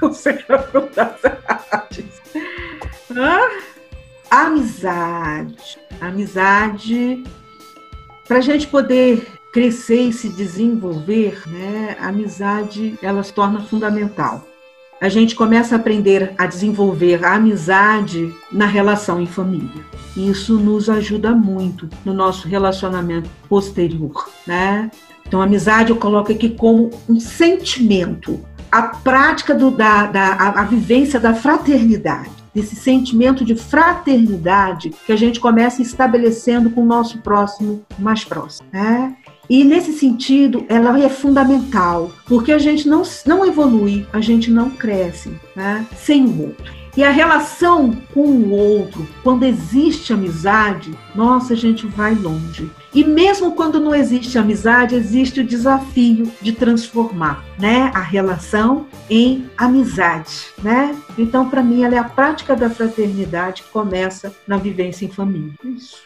é 0.00 0.06
o 0.06 0.14
século 0.14 0.88
das 0.94 1.16
artes. 1.46 2.22
Ah, 3.14 3.71
amizade. 4.32 5.78
Amizade. 6.00 7.22
Para 8.26 8.38
a 8.38 8.40
gente 8.42 8.66
poder 8.66 9.26
crescer 9.52 10.08
e 10.08 10.12
se 10.12 10.28
desenvolver, 10.30 11.42
né, 11.46 11.96
a 12.00 12.08
amizade 12.08 12.98
ela 13.02 13.22
se 13.22 13.32
torna 13.32 13.60
fundamental 13.60 14.46
a 15.02 15.08
gente 15.08 15.34
começa 15.34 15.74
a 15.74 15.78
aprender 15.78 16.32
a 16.38 16.46
desenvolver 16.46 17.24
a 17.24 17.34
amizade 17.34 18.32
na 18.52 18.66
relação 18.66 19.20
em 19.20 19.26
família. 19.26 19.84
Isso 20.16 20.60
nos 20.60 20.88
ajuda 20.88 21.32
muito 21.32 21.88
no 22.04 22.14
nosso 22.14 22.46
relacionamento 22.46 23.28
posterior, 23.48 24.30
né? 24.46 24.92
Então, 25.26 25.42
amizade 25.42 25.90
eu 25.90 25.96
coloco 25.96 26.30
aqui 26.30 26.50
como 26.50 26.88
um 27.08 27.18
sentimento, 27.18 28.38
a 28.70 28.82
prática 28.82 29.52
do, 29.52 29.72
da, 29.72 30.06
da 30.06 30.34
a, 30.34 30.60
a 30.60 30.64
vivência 30.66 31.18
da 31.18 31.34
fraternidade 31.34 32.41
desse 32.54 32.76
sentimento 32.76 33.44
de 33.44 33.54
fraternidade 33.54 34.90
que 35.06 35.12
a 35.12 35.16
gente 35.16 35.40
começa 35.40 35.82
estabelecendo 35.82 36.70
com 36.70 36.82
o 36.82 36.86
nosso 36.86 37.18
próximo 37.18 37.82
mais 37.98 38.24
próximo. 38.24 38.68
Né? 38.72 39.16
E 39.48 39.64
nesse 39.64 39.92
sentido, 39.92 40.64
ela 40.68 40.98
é 41.00 41.08
fundamental, 41.08 42.10
porque 42.26 42.52
a 42.52 42.58
gente 42.58 42.88
não, 42.88 43.02
não 43.26 43.44
evolui, 43.44 44.06
a 44.12 44.20
gente 44.20 44.50
não 44.50 44.70
cresce 44.70 45.32
né, 45.56 45.86
sem 45.96 46.24
o 46.24 46.42
outro. 46.42 46.72
E 46.96 47.02
a 47.02 47.10
relação 47.10 47.90
com 48.12 48.20
o 48.20 48.50
outro, 48.50 49.08
quando 49.22 49.44
existe 49.44 50.12
amizade, 50.12 50.92
nossa, 51.14 51.54
a 51.54 51.56
gente 51.56 51.86
vai 51.86 52.14
longe. 52.14 52.70
E 52.94 53.04
mesmo 53.04 53.52
quando 53.52 53.80
não 53.80 53.94
existe 53.94 54.38
amizade, 54.38 54.94
existe 54.94 55.40
o 55.40 55.44
desafio 55.44 56.30
de 56.42 56.52
transformar, 56.52 57.42
né, 57.58 57.90
a 57.94 58.00
relação 58.00 58.86
em 59.08 59.48
amizade, 59.56 60.48
né? 60.62 60.94
Então, 61.16 61.48
para 61.48 61.62
mim, 61.62 61.84
ela 61.84 61.94
é 61.94 61.98
a 61.98 62.04
prática 62.04 62.54
da 62.54 62.68
fraternidade 62.68 63.62
que 63.62 63.70
começa 63.70 64.34
na 64.46 64.58
vivência 64.58 65.06
em 65.06 65.10
família. 65.10 65.54
Isso. 65.64 66.02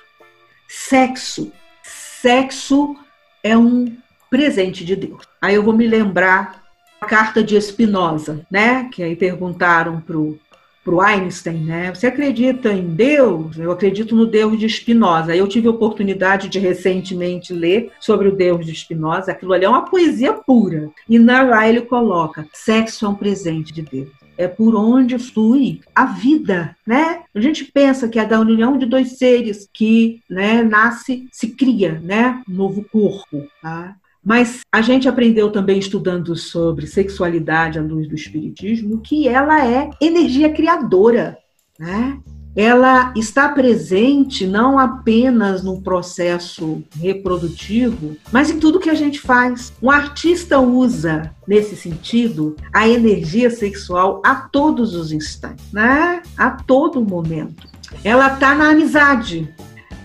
Sexo. 0.69 1.53
Sexo 1.83 2.97
é 3.43 3.57
um 3.57 3.97
presente 4.31 4.85
de 4.85 4.95
Deus. 4.95 5.23
Aí 5.41 5.55
eu 5.55 5.63
vou 5.63 5.75
me 5.75 5.87
lembrar 5.87 6.65
a 7.01 7.07
carta 7.07 7.43
de 7.43 7.61
Spinoza, 7.61 8.47
né? 8.51 8.89
Que 8.93 9.03
aí 9.03 9.17
perguntaram 9.17 10.01
pro 10.01 10.39
pro 10.87 11.01
Einstein, 11.01 11.65
né? 11.65 11.93
Você 11.93 12.07
acredita 12.07 12.73
em 12.73 12.95
Deus? 12.95 13.59
Eu 13.59 13.73
acredito 13.73 14.15
no 14.15 14.25
Deus 14.25 14.57
de 14.57 14.69
Spinoza. 14.69 15.35
Eu 15.35 15.49
tive 15.49 15.67
a 15.67 15.73
oportunidade 15.73 16.49
de 16.49 16.61
recentemente 16.61 17.53
ler 17.53 17.91
sobre 17.99 18.29
o 18.29 18.37
Deus 18.37 18.65
de 18.65 18.73
Spinoza. 18.73 19.33
Aquilo 19.33 19.53
ali 19.53 19.65
é 19.65 19.69
uma 19.69 19.85
poesia 19.85 20.33
pura. 20.33 20.89
E 21.09 21.19
na 21.19 21.43
lá 21.43 21.69
ele 21.69 21.81
coloca: 21.81 22.47
sexo 22.53 23.05
é 23.05 23.09
um 23.09 23.17
presente 23.17 23.73
de 23.73 23.83
Deus 23.83 24.09
é 24.39 24.47
por 24.47 24.75
onde 24.75 25.19
flui 25.19 25.81
a 25.95 26.05
vida, 26.05 26.77
né? 26.87 27.23
A 27.35 27.41
gente 27.41 27.65
pensa 27.65 28.07
que 28.07 28.19
é 28.19 28.25
da 28.27 28.39
união 28.39 28.77
de 28.77 28.85
dois 28.85 29.17
seres 29.17 29.67
que, 29.73 30.21
né, 30.29 30.63
nasce, 30.63 31.27
se 31.33 31.49
cria, 31.49 31.99
né, 32.05 32.43
um 32.47 32.53
novo 32.53 32.85
corpo, 32.85 33.47
tá? 33.63 33.97
Mas 34.27 34.63
a 34.75 34.83
gente 34.83 35.09
aprendeu 35.09 35.53
também 35.53 35.79
estudando 35.79 36.35
sobre 36.35 36.89
sexualidade 36.89 37.79
à 37.79 37.83
luz 37.83 38.09
do 38.09 38.17
espiritismo 38.17 38.99
que 38.99 39.29
ela 39.29 39.65
é 39.65 39.89
energia 40.01 40.53
criadora, 40.53 41.39
né? 41.79 42.19
ela 42.57 43.13
está 43.15 43.51
presente 43.51 44.47
não 44.47 44.79
apenas 44.79 45.63
no 45.63 45.83
processo 45.83 46.83
reprodutivo, 46.99 48.17
mas 48.33 48.51
em 48.51 48.59
tudo 48.59 48.81
que 48.81 48.89
a 48.89 48.95
gente 48.95 49.21
faz. 49.21 49.73
Um 49.81 49.91
artista 49.91 50.59
usa, 50.59 51.31
nesse 51.47 51.77
sentido, 51.77 52.57
a 52.73 52.89
energia 52.89 53.51
sexual 53.51 54.23
a 54.25 54.35
todos 54.35 54.95
os 54.95 55.13
instantes, 55.13 55.71
né? 55.71 56.23
A 56.37 56.51
todo 56.51 57.05
momento. 57.05 57.69
Ela 58.03 58.33
está 58.33 58.55
na 58.55 58.71
amizade, 58.71 59.55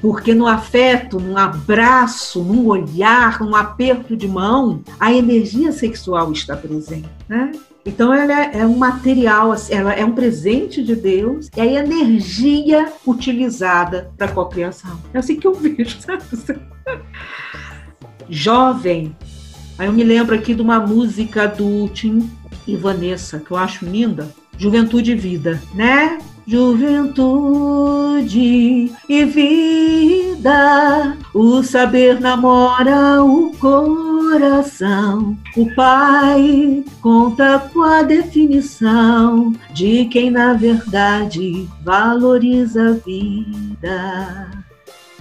porque 0.01 0.33
no 0.33 0.47
afeto, 0.47 1.19
num 1.19 1.37
abraço, 1.37 2.43
num 2.43 2.67
olhar, 2.67 3.39
num 3.39 3.55
aperto 3.55 4.17
de 4.17 4.27
mão, 4.27 4.81
a 4.99 5.13
energia 5.13 5.71
sexual 5.71 6.31
está 6.31 6.57
presente, 6.57 7.07
né? 7.29 7.51
Então 7.85 8.13
ela 8.13 8.33
é, 8.33 8.59
é 8.59 8.65
um 8.65 8.77
material, 8.77 9.55
ela 9.69 9.93
é 9.93 10.03
um 10.05 10.13
presente 10.13 10.83
de 10.83 10.95
Deus, 10.95 11.49
é 11.55 11.61
a 11.61 11.65
energia 11.65 12.91
utilizada 13.05 14.11
para 14.17 14.27
a 14.27 14.31
cocriação. 14.31 14.99
É 15.13 15.19
assim 15.19 15.39
que 15.39 15.47
eu 15.47 15.53
vejo. 15.53 15.99
Sabe? 15.99 16.23
Jovem. 18.29 19.15
Aí 19.77 19.87
eu 19.87 19.93
me 19.93 20.03
lembro 20.03 20.35
aqui 20.35 20.53
de 20.53 20.61
uma 20.61 20.79
música 20.79 21.47
do 21.47 21.87
Tim 21.89 22.29
e 22.67 22.75
Vanessa, 22.75 23.39
que 23.39 23.51
eu 23.51 23.57
acho 23.57 23.85
linda. 23.85 24.29
Juventude 24.57 25.13
e 25.13 25.15
Vida, 25.15 25.59
né? 25.73 26.19
Juventude 26.51 28.41
e 29.07 29.23
vida, 29.23 31.17
o 31.33 31.63
saber 31.63 32.19
namora 32.19 33.23
o 33.23 33.53
coração. 33.57 35.37
O 35.55 35.73
pai 35.73 36.83
conta 36.99 37.57
com 37.71 37.81
a 37.83 38.03
definição 38.03 39.53
de 39.71 40.03
quem 40.11 40.29
na 40.29 40.51
verdade 40.51 41.69
valoriza 41.85 42.89
a 42.89 42.93
vida. 42.95 44.51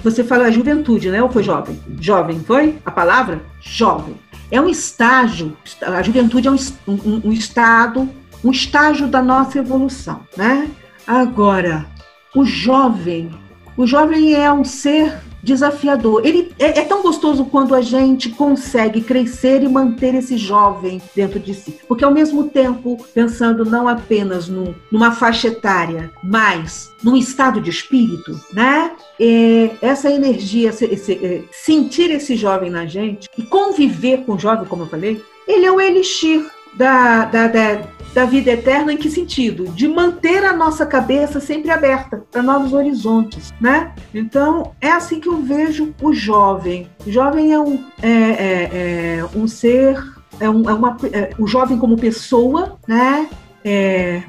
Você 0.03 0.25
fala 0.25 0.51
juventude, 0.51 1.11
né? 1.11 1.23
Ou 1.23 1.31
foi 1.31 1.45
jovem? 1.45 1.79
Jovem, 2.01 2.41
foi? 2.41 2.77
A 2.85 2.91
palavra? 2.91 3.41
Jovem. 3.61 4.17
É 4.51 4.61
um 4.61 4.69
estágio, 4.69 5.57
a 5.81 6.03
juventude 6.03 6.49
é 6.49 6.51
um, 6.51 6.57
um, 6.89 7.21
um 7.27 7.33
estado, 7.33 8.11
um 8.43 8.51
estágio 8.51 9.07
da 9.07 9.23
nossa 9.23 9.61
evolução, 9.61 10.23
né? 10.37 10.69
Agora, 11.07 11.87
o 12.35 12.45
jovem, 12.45 13.31
o 13.77 13.87
jovem 13.87 14.35
é 14.35 14.53
um 14.53 14.65
ser 14.65 15.21
desafiador. 15.43 16.25
Ele 16.25 16.53
é, 16.59 16.81
é, 16.81 16.85
tão 16.85 17.03
gostoso 17.03 17.45
quando 17.45 17.75
a 17.75 17.81
gente 17.81 18.29
consegue 18.31 19.01
crescer 19.01 19.63
e 19.63 19.69
manter 19.69 20.15
esse 20.15 20.37
jovem 20.37 21.01
dentro 21.15 21.39
de 21.39 21.55
si. 21.55 21.79
Porque 21.89 22.05
ao 22.05 22.13
mesmo 22.13 22.45
tempo, 22.45 22.97
pensando 23.15 23.65
não 23.65 23.89
apenas 23.89 24.49
numa 24.49 25.13
faixa 25.13 25.49
etária, 25.49 26.11
mas 26.23 26.93
num 27.03 27.17
estado 27.17 27.61
de 27.61 27.71
espírito, 27.71 28.39
né? 28.53 28.93
É, 29.19 29.71
essa 29.81 30.11
energia, 30.11 30.71
esse, 30.71 30.85
esse, 30.87 31.13
é, 31.13 31.43
sentir 31.51 32.11
esse 32.11 32.37
jovem 32.37 32.71
na 32.71 32.87
gente 32.87 33.29
e 33.37 33.43
conviver 33.43 34.25
com 34.25 34.35
o 34.35 34.39
jovem, 34.39 34.67
como 34.67 34.83
eu 34.83 34.89
falei, 34.89 35.23
ele 35.47 35.67
é 35.67 35.73
o 35.73 35.81
elixir 35.81 36.49
da, 36.77 37.25
da, 37.25 37.47
da, 37.49 37.83
da 38.15 38.25
vida 38.25 38.51
eterna 38.51 38.93
em 38.93 38.97
que 38.97 39.11
sentido? 39.11 39.69
De 39.69 39.87
manter 39.89 40.45
a 40.45 40.53
nossa 40.53 40.87
cabeça 40.87 41.41
sempre 41.41 41.71
aberta 41.71 42.25
para 42.31 42.43
novos 42.43 42.73
horizontes, 42.73 43.53
né? 43.61 43.95
Então, 44.15 44.73
é 44.81 44.91
assim 44.91 45.21
que 45.21 45.29
eu 45.29 45.41
vejo 45.43 45.95
o 46.01 46.13
jovem. 46.13 46.89
O 47.07 47.11
jovem 47.11 47.53
é 47.53 47.59
um, 47.59 47.85
é, 48.03 48.09
é, 48.09 49.19
é 49.19 49.25
um 49.35 49.47
ser, 49.47 50.03
é, 50.39 50.49
um, 50.49 50.69
é 50.69 50.75
uma, 50.75 50.97
é, 51.13 51.31
o 51.39 51.47
jovem 51.47 51.79
como 51.79 51.97
pessoa, 51.97 52.79
né? 52.87 53.29
É 53.65 54.23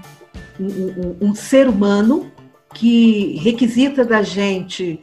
um, 0.59 0.65
um, 0.65 1.29
um 1.29 1.35
ser 1.35 1.67
humano 1.67 2.31
que 2.73 3.37
requisita 3.37 4.05
da 4.05 4.21
gente 4.21 4.99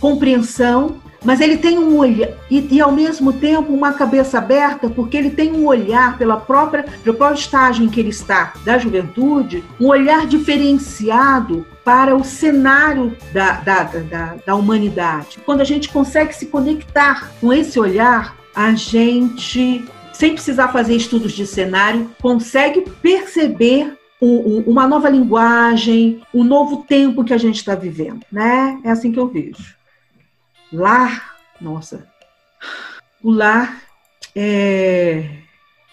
compreensão, 0.00 1.00
mas 1.24 1.40
ele 1.40 1.56
tem 1.56 1.78
um 1.78 1.96
olhar 1.96 2.30
e, 2.50 2.66
e, 2.70 2.80
ao 2.80 2.92
mesmo 2.92 3.32
tempo 3.32 3.72
uma 3.72 3.92
cabeça 3.92 4.38
aberta, 4.38 4.88
porque 4.88 5.16
ele 5.16 5.30
tem 5.30 5.52
um 5.52 5.66
olhar 5.66 6.18
pela 6.18 6.36
própria, 6.36 6.84
pelo 7.02 7.16
próprio 7.16 7.38
estágio 7.38 7.84
em 7.84 7.88
que 7.88 8.00
ele 8.00 8.10
está 8.10 8.54
da 8.64 8.78
juventude, 8.78 9.64
um 9.80 9.88
olhar 9.88 10.26
diferenciado 10.26 11.66
para 11.84 12.14
o 12.14 12.24
cenário 12.24 13.16
da, 13.32 13.52
da, 13.60 13.82
da, 13.84 14.36
da 14.46 14.54
humanidade. 14.54 15.38
Quando 15.44 15.60
a 15.60 15.64
gente 15.64 15.88
consegue 15.88 16.34
se 16.34 16.46
conectar 16.46 17.32
com 17.40 17.52
esse 17.52 17.78
olhar, 17.78 18.36
a 18.54 18.72
gente, 18.72 19.84
sem 20.12 20.34
precisar 20.34 20.68
fazer 20.68 20.94
estudos 20.94 21.32
de 21.32 21.46
cenário, 21.46 22.10
consegue 22.20 22.82
perceber 23.02 23.96
uma 24.20 24.86
nova 24.86 25.08
linguagem, 25.08 26.22
um 26.32 26.44
novo 26.44 26.84
tempo 26.88 27.24
que 27.24 27.34
a 27.34 27.38
gente 27.38 27.56
está 27.56 27.74
vivendo, 27.74 28.20
né? 28.30 28.78
É 28.84 28.90
assim 28.90 29.10
que 29.10 29.18
eu 29.18 29.26
vejo. 29.26 29.81
Lar, 30.72 31.36
nossa, 31.60 32.08
o 33.22 33.30
lar 33.30 33.82
é, 34.34 35.28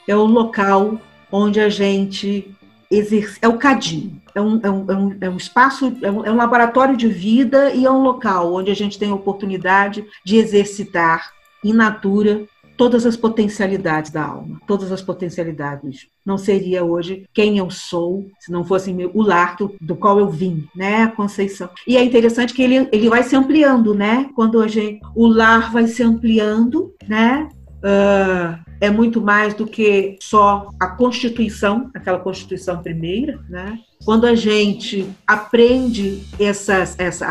é 0.08 0.16
o 0.16 0.26
local 0.26 1.00
onde 1.32 1.60
a 1.60 1.70
gente 1.70 2.56
exerce, 2.90 3.38
é 3.42 3.48
o 3.48 3.58
cadinho, 3.58 4.22
é 4.34 4.42
um, 4.42 4.60
é 4.64 4.70
um, 4.70 4.92
é 4.92 4.96
um, 4.96 5.18
é 5.22 5.30
um 5.30 5.38
espaço, 5.38 5.96
é 6.02 6.10
um, 6.10 6.26
é 6.26 6.32
um 6.32 6.36
laboratório 6.36 6.98
de 6.98 7.08
vida 7.08 7.72
e 7.72 7.86
é 7.86 7.92
um 7.92 8.02
local 8.02 8.54
onde 8.54 8.72
a 8.72 8.76
gente 8.76 8.98
tem 8.98 9.12
a 9.12 9.16
oportunidade 9.16 10.06
de 10.24 10.38
exercitar 10.38 11.32
in 11.64 11.74
natura 11.74 12.46
todas 12.80 13.06
as 13.06 13.18
potencialidades 13.18 14.10
da 14.10 14.24
alma, 14.24 14.62
todas 14.66 14.90
as 14.90 15.02
potencialidades. 15.02 16.08
Não 16.26 16.38
seria 16.38 16.82
hoje 16.82 17.26
quem 17.34 17.58
eu 17.58 17.70
sou 17.70 18.32
se 18.40 18.50
não 18.50 18.64
fosse 18.64 18.96
o 19.14 19.22
lar 19.22 19.58
do, 19.82 19.98
qual 19.98 20.18
eu 20.18 20.30
vim, 20.30 20.66
né, 20.74 21.04
a 21.04 21.12
Conceição. 21.12 21.70
E 21.86 21.98
é 21.98 22.04
interessante 22.06 22.54
que 22.54 22.62
ele, 22.62 22.88
ele 22.90 23.10
vai 23.10 23.22
se 23.22 23.36
ampliando, 23.36 23.94
né? 23.94 24.30
Quando 24.34 24.62
a 24.62 24.68
gente, 24.70 25.02
o 25.14 25.28
lar 25.28 25.74
vai 25.74 25.88
se 25.88 26.02
ampliando, 26.02 26.96
né? 27.06 27.50
Uh, 27.80 28.58
é 28.80 28.90
muito 28.90 29.22
mais 29.22 29.54
do 29.54 29.68
que 29.68 30.18
só 30.22 30.70
a 30.80 30.88
Constituição, 30.88 31.92
aquela 31.94 32.20
Constituição 32.20 32.82
primeira, 32.82 33.42
né? 33.50 33.78
Quando 34.06 34.26
a 34.26 34.36
gente 34.36 35.06
aprende 35.28 36.24
essas, 36.40 36.98
essa, 36.98 37.28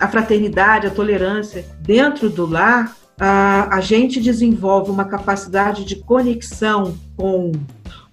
a 0.00 0.08
fraternidade, 0.08 0.88
a 0.88 0.90
tolerância 0.90 1.64
dentro 1.82 2.28
do 2.28 2.44
lar, 2.44 2.96
a, 3.18 3.76
a 3.76 3.80
gente 3.80 4.20
desenvolve 4.20 4.90
uma 4.90 5.04
capacidade 5.04 5.84
de 5.84 5.96
conexão 5.96 6.96
com 7.16 7.52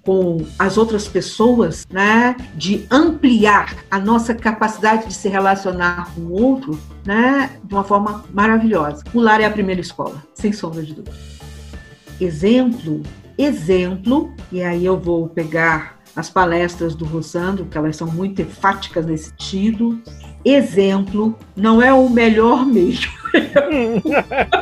com 0.05 0.45
as 0.59 0.77
outras 0.77 1.07
pessoas, 1.07 1.83
né, 1.91 2.35
de 2.53 2.85
ampliar 2.91 3.75
a 3.89 3.99
nossa 3.99 4.35
capacidade 4.35 5.07
de 5.07 5.13
se 5.15 5.27
relacionar 5.27 6.13
com 6.13 6.21
o 6.21 6.31
outro, 6.31 6.79
né, 7.03 7.59
de 7.63 7.73
uma 7.73 7.83
forma 7.83 8.23
maravilhosa. 8.31 9.03
O 9.15 9.19
lar 9.19 9.41
é 9.41 9.45
a 9.45 9.49
primeira 9.49 9.81
escola, 9.81 10.23
sem 10.35 10.53
sombra 10.53 10.83
de 10.83 10.93
dúvida. 10.93 11.17
Exemplo, 12.21 13.01
exemplo, 13.35 14.31
e 14.51 14.61
aí 14.61 14.85
eu 14.85 14.97
vou 14.97 15.27
pegar 15.27 15.97
as 16.15 16.29
palestras 16.29 16.93
do 16.95 17.03
Rosandro, 17.03 17.65
que 17.65 17.77
elas 17.77 17.97
são 17.97 18.07
muito 18.07 18.41
enfáticas 18.43 19.05
nesse 19.07 19.29
sentido. 19.29 19.99
Exemplo 20.45 21.35
não 21.55 21.81
é 21.81 21.91
o 21.91 22.07
melhor 22.07 22.65
meio. 22.65 22.99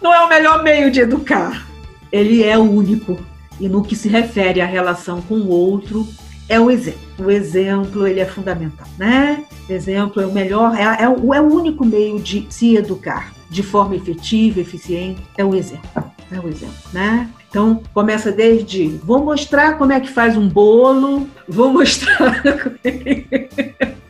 Não 0.00 0.14
é 0.14 0.24
o 0.24 0.28
melhor 0.28 0.62
meio 0.62 0.90
de 0.90 1.00
educar. 1.00 1.66
Ele 2.10 2.42
é 2.42 2.56
o 2.56 2.62
único. 2.62 3.18
E 3.60 3.68
no 3.68 3.82
que 3.82 3.94
se 3.94 4.08
refere 4.08 4.60
à 4.60 4.66
relação 4.66 5.20
com 5.20 5.34
o 5.34 5.48
outro, 5.48 6.08
é 6.48 6.58
o 6.58 6.70
exemplo. 6.70 7.00
O 7.18 7.30
exemplo 7.30 8.06
ele 8.06 8.20
é 8.20 8.24
fundamental, 8.24 8.86
né? 8.98 9.44
O 9.68 9.72
exemplo 9.72 10.22
é 10.22 10.26
o 10.26 10.32
melhor, 10.32 10.74
é, 10.74 11.04
é, 11.04 11.08
o, 11.08 11.34
é 11.34 11.40
o 11.40 11.52
único 11.52 11.84
meio 11.84 12.18
de 12.18 12.46
se 12.48 12.76
educar 12.76 13.32
de 13.50 13.62
forma 13.62 13.94
efetiva, 13.94 14.60
eficiente, 14.60 15.20
é 15.36 15.44
o 15.44 15.54
exemplo. 15.54 16.10
É 16.32 16.40
o 16.40 16.48
exemplo, 16.48 16.74
né? 16.92 17.28
Então, 17.50 17.82
começa 17.92 18.30
desde 18.30 18.86
vou 19.02 19.24
mostrar 19.24 19.76
como 19.76 19.92
é 19.92 19.98
que 19.98 20.08
faz 20.08 20.36
um 20.36 20.48
bolo, 20.48 21.28
vou 21.48 21.72
mostrar 21.72 22.40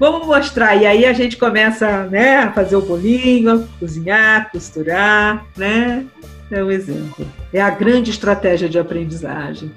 Vamos 0.00 0.26
mostrar. 0.26 0.76
E 0.76 0.86
aí 0.86 1.04
a 1.04 1.12
gente 1.12 1.36
começa 1.36 2.04
né, 2.04 2.38
a 2.38 2.52
fazer 2.52 2.76
o 2.76 2.80
bolinho, 2.80 3.68
cozinhar, 3.78 4.50
costurar, 4.50 5.44
né? 5.56 6.06
É 6.50 6.62
o 6.62 6.70
exemplo. 6.70 7.26
É 7.52 7.60
a 7.60 7.68
grande 7.68 8.10
estratégia 8.10 8.68
de 8.68 8.78
aprendizagem. 8.78 9.70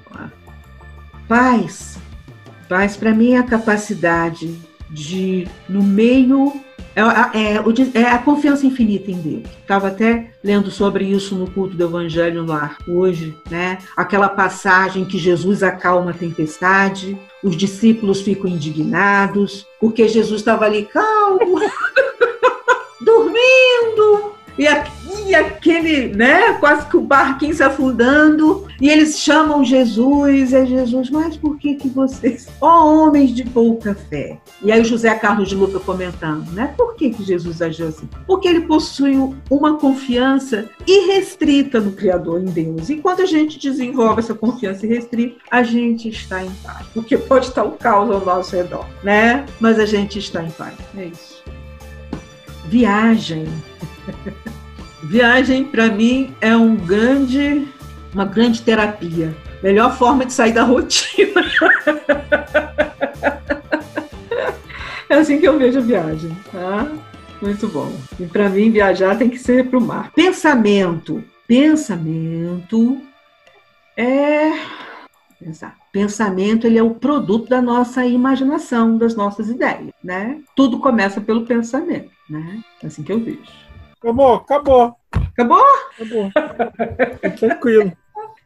Paz. 1.28 1.98
Paz, 2.68 2.96
para 2.96 3.12
mim, 3.12 3.32
é 3.32 3.38
a 3.38 3.42
capacidade 3.42 4.56
de, 4.92 5.48
no 5.68 5.82
meio 5.82 6.52
é, 6.94 7.00
é, 7.00 8.00
é, 8.02 8.04
a 8.04 8.18
confiança 8.18 8.66
infinita 8.66 9.10
em 9.10 9.14
Deus. 9.14 9.42
Estava 9.60 9.88
até 9.88 10.30
lendo 10.44 10.70
sobre 10.70 11.04
isso 11.06 11.34
no 11.34 11.50
culto 11.50 11.74
do 11.74 11.84
Evangelho 11.84 12.42
no 12.42 12.52
ar 12.52 12.76
hoje, 12.86 13.34
né? 13.50 13.78
Aquela 13.96 14.28
passagem 14.28 15.04
que 15.04 15.18
Jesus 15.18 15.62
acalma 15.62 16.10
a 16.10 16.14
tempestade, 16.14 17.16
os 17.42 17.56
discípulos 17.56 18.20
ficam 18.20 18.48
indignados, 18.50 19.66
porque 19.80 20.06
Jesus 20.06 20.40
estava 20.40 20.66
ali 20.66 20.84
calmo, 20.84 21.60
dormindo. 23.00 24.32
E, 24.58 24.66
aquele, 25.34 26.08
né, 26.08 26.54
quase 26.54 26.86
que 26.86 26.96
o 26.96 27.00
barquinho 27.00 27.54
se 27.54 27.62
afundando, 27.62 28.66
e 28.80 28.88
eles 28.88 29.18
chamam 29.18 29.64
Jesus, 29.64 30.52
é 30.52 30.66
Jesus, 30.66 31.10
mas 31.10 31.36
por 31.36 31.58
que 31.58 31.74
que 31.74 31.88
vocês, 31.88 32.48
ó 32.60 32.84
oh, 32.84 33.06
homens 33.06 33.30
de 33.30 33.44
pouca 33.44 33.94
fé? 33.94 34.38
E 34.62 34.70
aí 34.72 34.80
o 34.80 34.84
José 34.84 35.14
Carlos 35.14 35.48
de 35.48 35.54
Luca 35.54 35.78
comentando, 35.80 36.50
né, 36.52 36.72
por 36.76 36.94
que 36.94 37.10
que 37.10 37.22
Jesus 37.22 37.62
agiu 37.62 37.88
assim? 37.88 38.08
Porque 38.26 38.48
ele 38.48 38.62
possui 38.62 39.16
uma 39.50 39.76
confiança 39.78 40.68
irrestrita 40.86 41.80
no 41.80 41.92
Criador, 41.92 42.40
em 42.40 42.46
Deus. 42.46 42.90
E 42.90 42.96
quando 42.96 43.20
a 43.20 43.26
gente 43.26 43.58
desenvolve 43.58 44.20
essa 44.20 44.34
confiança 44.34 44.86
irrestrita, 44.86 45.36
a 45.50 45.62
gente 45.62 46.08
está 46.08 46.42
em 46.44 46.50
paz. 46.62 46.86
Porque 46.94 47.16
pode 47.16 47.46
estar 47.46 47.64
o 47.64 47.72
caos 47.72 48.10
ao 48.10 48.24
nosso 48.24 48.54
redor, 48.54 48.86
né? 49.02 49.44
Mas 49.60 49.78
a 49.78 49.86
gente 49.86 50.18
está 50.18 50.42
em 50.42 50.50
paz. 50.50 50.74
É 50.96 51.06
isso. 51.06 51.42
Viagem. 52.68 53.46
Viagem, 55.02 55.64
para 55.64 55.88
mim, 55.88 56.34
é 56.40 56.56
um 56.56 56.76
grande, 56.76 57.66
uma 58.14 58.24
grande 58.24 58.62
terapia. 58.62 59.36
Melhor 59.62 59.96
forma 59.96 60.24
de 60.24 60.32
sair 60.32 60.52
da 60.52 60.62
rotina. 60.62 61.42
é 65.08 65.14
assim 65.14 65.38
que 65.40 65.46
eu 65.46 65.58
vejo 65.58 65.78
a 65.78 65.82
viagem. 65.82 66.36
Tá? 66.50 66.88
Muito 67.40 67.66
bom. 67.68 67.92
E 68.18 68.26
para 68.26 68.48
mim, 68.48 68.70
viajar 68.70 69.18
tem 69.18 69.28
que 69.28 69.38
ser 69.38 69.68
para 69.68 69.78
o 69.78 69.82
mar. 69.82 70.12
Pensamento. 70.12 71.22
Pensamento 71.46 73.02
é. 73.96 74.52
Pensar. 75.38 75.76
Pensamento 75.92 76.66
ele 76.66 76.78
é 76.78 76.82
o 76.82 76.94
produto 76.94 77.48
da 77.48 77.60
nossa 77.60 78.06
imaginação, 78.06 78.96
das 78.96 79.14
nossas 79.14 79.48
ideias, 79.48 79.92
né? 80.02 80.40
Tudo 80.54 80.78
começa 80.78 81.20
pelo 81.20 81.44
pensamento, 81.44 82.10
né? 82.30 82.62
É 82.82 82.86
assim 82.86 83.02
que 83.02 83.12
eu 83.12 83.20
vejo. 83.20 83.40
Acabou, 84.02 84.34
acabou. 84.34 84.96
Acabou? 85.12 85.64
Acabou. 85.94 86.32
Tranquilo. 87.38 87.92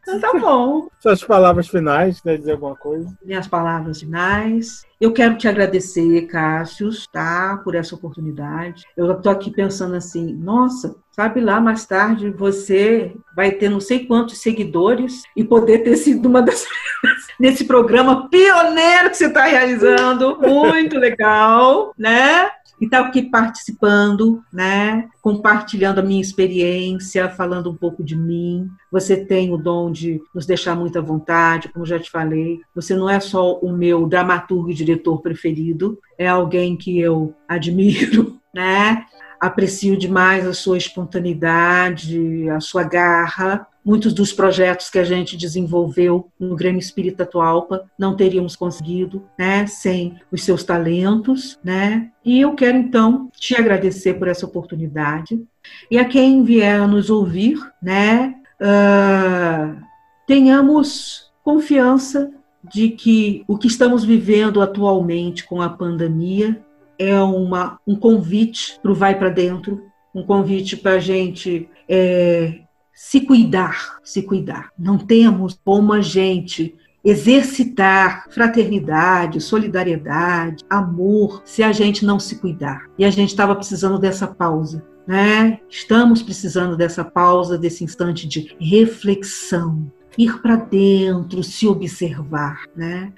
Então 0.02 0.20
tá 0.20 0.38
bom. 0.38 0.86
Suas 1.00 1.24
palavras 1.24 1.66
finais, 1.66 2.20
quer 2.20 2.38
dizer 2.38 2.52
alguma 2.52 2.76
coisa? 2.76 3.12
Minhas 3.24 3.48
palavras 3.48 4.00
finais. 4.00 4.82
Eu 5.00 5.12
quero 5.12 5.36
te 5.36 5.48
agradecer, 5.48 6.26
Cássius, 6.26 7.08
tá, 7.10 7.60
por 7.64 7.74
essa 7.74 7.94
oportunidade. 7.94 8.84
Eu 8.96 9.10
estou 9.10 9.32
aqui 9.32 9.50
pensando 9.50 9.96
assim, 9.96 10.34
nossa, 10.34 10.94
sabe 11.10 11.40
lá 11.40 11.58
mais 11.60 11.86
tarde 11.86 12.30
você 12.30 13.16
vai 13.34 13.50
ter 13.50 13.68
não 13.68 13.80
sei 13.80 14.06
quantos 14.06 14.38
seguidores 14.38 15.22
e 15.34 15.42
poder 15.42 15.78
ter 15.78 15.96
sido 15.96 16.28
uma 16.28 16.40
das 16.40 16.64
nesse 17.40 17.64
programa 17.64 18.28
pioneiro 18.28 19.10
que 19.10 19.16
você 19.16 19.26
está 19.26 19.44
realizando, 19.44 20.38
muito 20.38 20.98
legal, 20.98 21.92
né? 21.98 22.48
E 22.80 22.84
está 22.84 23.00
aqui 23.00 23.22
participando, 23.22 24.42
né? 24.52 25.08
compartilhando 25.20 25.98
a 25.98 26.02
minha 26.02 26.20
experiência, 26.20 27.28
falando 27.28 27.70
um 27.70 27.76
pouco 27.76 28.04
de 28.04 28.14
mim. 28.14 28.68
Você 28.92 29.16
tem 29.16 29.52
o 29.52 29.56
dom 29.56 29.90
de 29.90 30.20
nos 30.34 30.46
deixar 30.46 30.76
muito 30.76 30.98
à 30.98 31.02
vontade, 31.02 31.68
como 31.68 31.86
já 31.86 31.98
te 31.98 32.10
falei. 32.10 32.60
Você 32.74 32.94
não 32.94 33.08
é 33.08 33.18
só 33.18 33.58
o 33.58 33.72
meu 33.72 34.06
dramaturgo 34.06 34.70
e 34.70 34.74
diretor 34.74 35.20
preferido, 35.20 35.98
é 36.18 36.28
alguém 36.28 36.76
que 36.76 36.98
eu 36.98 37.34
admiro, 37.48 38.38
né? 38.54 39.04
Aprecio 39.40 39.96
demais 39.96 40.46
a 40.46 40.54
sua 40.54 40.78
espontaneidade, 40.78 42.48
a 42.48 42.60
sua 42.60 42.84
garra, 42.84 43.66
Muitos 43.86 44.12
dos 44.12 44.32
projetos 44.32 44.90
que 44.90 44.98
a 44.98 45.04
gente 45.04 45.36
desenvolveu 45.36 46.28
no 46.40 46.56
Grêmio 46.56 46.80
Espírita 46.80 47.22
Atualpa 47.22 47.88
não 47.96 48.16
teríamos 48.16 48.56
conseguido, 48.56 49.22
né, 49.38 49.64
sem 49.68 50.16
os 50.32 50.42
seus 50.42 50.64
talentos, 50.64 51.56
né? 51.62 52.10
E 52.24 52.40
eu 52.40 52.56
quero 52.56 52.76
então 52.76 53.30
te 53.38 53.54
agradecer 53.54 54.14
por 54.14 54.26
essa 54.26 54.44
oportunidade 54.44 55.40
e 55.88 55.98
a 55.98 56.04
quem 56.04 56.42
vier 56.42 56.88
nos 56.88 57.10
ouvir, 57.10 57.60
né, 57.80 58.34
uh, 58.60 59.80
tenhamos 60.26 61.30
confiança 61.44 62.32
de 62.64 62.88
que 62.88 63.44
o 63.46 63.56
que 63.56 63.68
estamos 63.68 64.02
vivendo 64.02 64.60
atualmente 64.60 65.44
com 65.44 65.62
a 65.62 65.68
pandemia 65.68 66.60
é 66.98 67.20
uma, 67.20 67.78
um 67.86 67.94
convite 67.94 68.80
para 68.82 68.90
o 68.90 68.96
Vai 68.96 69.16
para 69.16 69.28
Dentro, 69.28 69.84
um 70.12 70.24
convite 70.24 70.76
para 70.76 70.94
a 70.94 70.98
gente 70.98 71.68
é, 71.88 72.65
se 72.96 73.20
cuidar, 73.20 73.98
se 74.02 74.22
cuidar. 74.22 74.70
Não 74.78 74.96
temos 74.96 75.60
como 75.62 75.92
a 75.92 76.00
gente 76.00 76.74
exercitar 77.04 78.24
fraternidade, 78.30 79.38
solidariedade, 79.38 80.64
amor, 80.68 81.42
se 81.44 81.62
a 81.62 81.72
gente 81.72 82.06
não 82.06 82.18
se 82.18 82.36
cuidar. 82.36 82.86
E 82.98 83.04
a 83.04 83.10
gente 83.10 83.28
estava 83.28 83.54
precisando 83.54 83.98
dessa 83.98 84.26
pausa. 84.26 84.82
Né? 85.06 85.60
Estamos 85.68 86.22
precisando 86.22 86.74
dessa 86.74 87.04
pausa, 87.04 87.58
desse 87.58 87.84
instante 87.84 88.26
de 88.26 88.56
reflexão, 88.58 89.92
ir 90.18 90.40
para 90.40 90.56
dentro, 90.56 91.42
se 91.42 91.66
observar, 91.66 92.62
né? 92.74 93.12